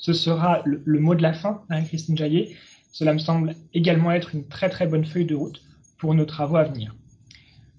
ce 0.01 0.13
sera 0.13 0.63
le, 0.65 0.99
mot 0.99 1.15
de 1.15 1.21
la 1.21 1.31
fin, 1.31 1.61
hein, 1.69 1.83
Christine 1.83 2.17
Jaillet. 2.17 2.57
Cela 2.91 3.13
me 3.13 3.19
semble 3.19 3.55
également 3.73 4.11
être 4.11 4.35
une 4.35 4.45
très 4.47 4.67
très 4.67 4.87
bonne 4.87 5.05
feuille 5.05 5.25
de 5.25 5.35
route 5.35 5.61
pour 5.99 6.15
nos 6.15 6.25
travaux 6.25 6.57
à 6.57 6.63
venir. 6.63 6.95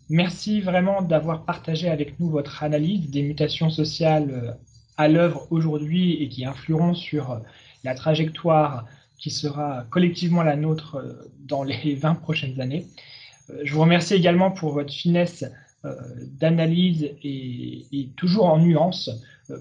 Merci 0.09 0.61
vraiment 0.61 1.03
d'avoir 1.03 1.45
partagé 1.45 1.91
avec 1.91 2.19
nous 2.21 2.31
votre 2.31 2.63
analyse 2.63 3.11
des 3.11 3.23
mutations 3.23 3.71
sociales 3.71 4.31
euh, 4.31 4.53
à 4.97 5.09
l'œuvre 5.09 5.49
aujourd'hui 5.51 6.23
et 6.23 6.29
qui 6.29 6.45
influeront 6.45 6.95
sur 6.95 7.33
euh, 7.33 7.39
la 7.83 7.95
trajectoire 7.95 8.87
qui 9.19 9.31
sera 9.31 9.85
collectivement 9.91 10.43
la 10.45 10.55
nôtre 10.55 10.97
euh, 10.97 11.31
dans 11.41 11.65
les 11.65 11.95
20 12.01 12.15
prochaines 12.15 12.61
années. 12.61 12.87
Je 13.65 13.75
vous 13.75 13.81
remercie 13.81 14.15
également 14.15 14.53
pour 14.53 14.73
votre 14.73 14.93
finesse 14.93 15.45
d'analyse 16.39 17.11
et, 17.25 17.87
et, 17.91 18.09
toujours 18.15 18.45
en 18.45 18.59
nuance 18.61 19.11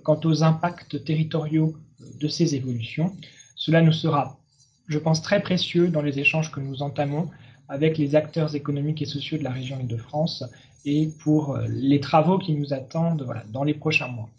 quant 0.04 0.20
aux 0.24 0.44
impacts 0.44 1.04
territoriaux 1.04 1.76
de 2.20 2.28
ces 2.28 2.56
évolutions. 2.56 3.16
Cela 3.56 3.82
nous 3.82 3.92
sera, 3.92 4.40
je 4.88 4.98
pense, 4.98 5.22
très 5.22 5.42
précieux 5.42 5.90
dans 5.90 6.02
les 6.02 6.20
échanges 6.20 6.52
que 6.52 6.60
nous 6.60 6.82
entamons 6.82 7.30
avec 7.70 7.98
les 7.98 8.16
acteurs 8.16 8.56
économiques 8.56 9.02
et 9.02 9.06
sociaux 9.06 9.38
de 9.38 9.44
la 9.44 9.52
région 9.52 9.80
Île-de-France 9.80 10.44
et 10.86 11.10
pour 11.20 11.56
euh, 11.56 11.68
les 11.70 12.00
travaux 12.00 12.38
qui 12.38 12.54
nous 12.54 12.74
attendent 12.74 13.24
voilà, 13.24 13.44
dans 13.50 13.64
les 13.64 13.74
prochains 13.74 14.08
mois. 14.08 14.30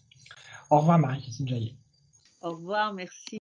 Au 0.71 0.79
revoir 0.79 0.99
Marie-Christine 0.99 1.49
Jaillet. 1.49 1.75
Au 2.43 2.51
revoir, 2.51 2.93
merci. 2.93 3.39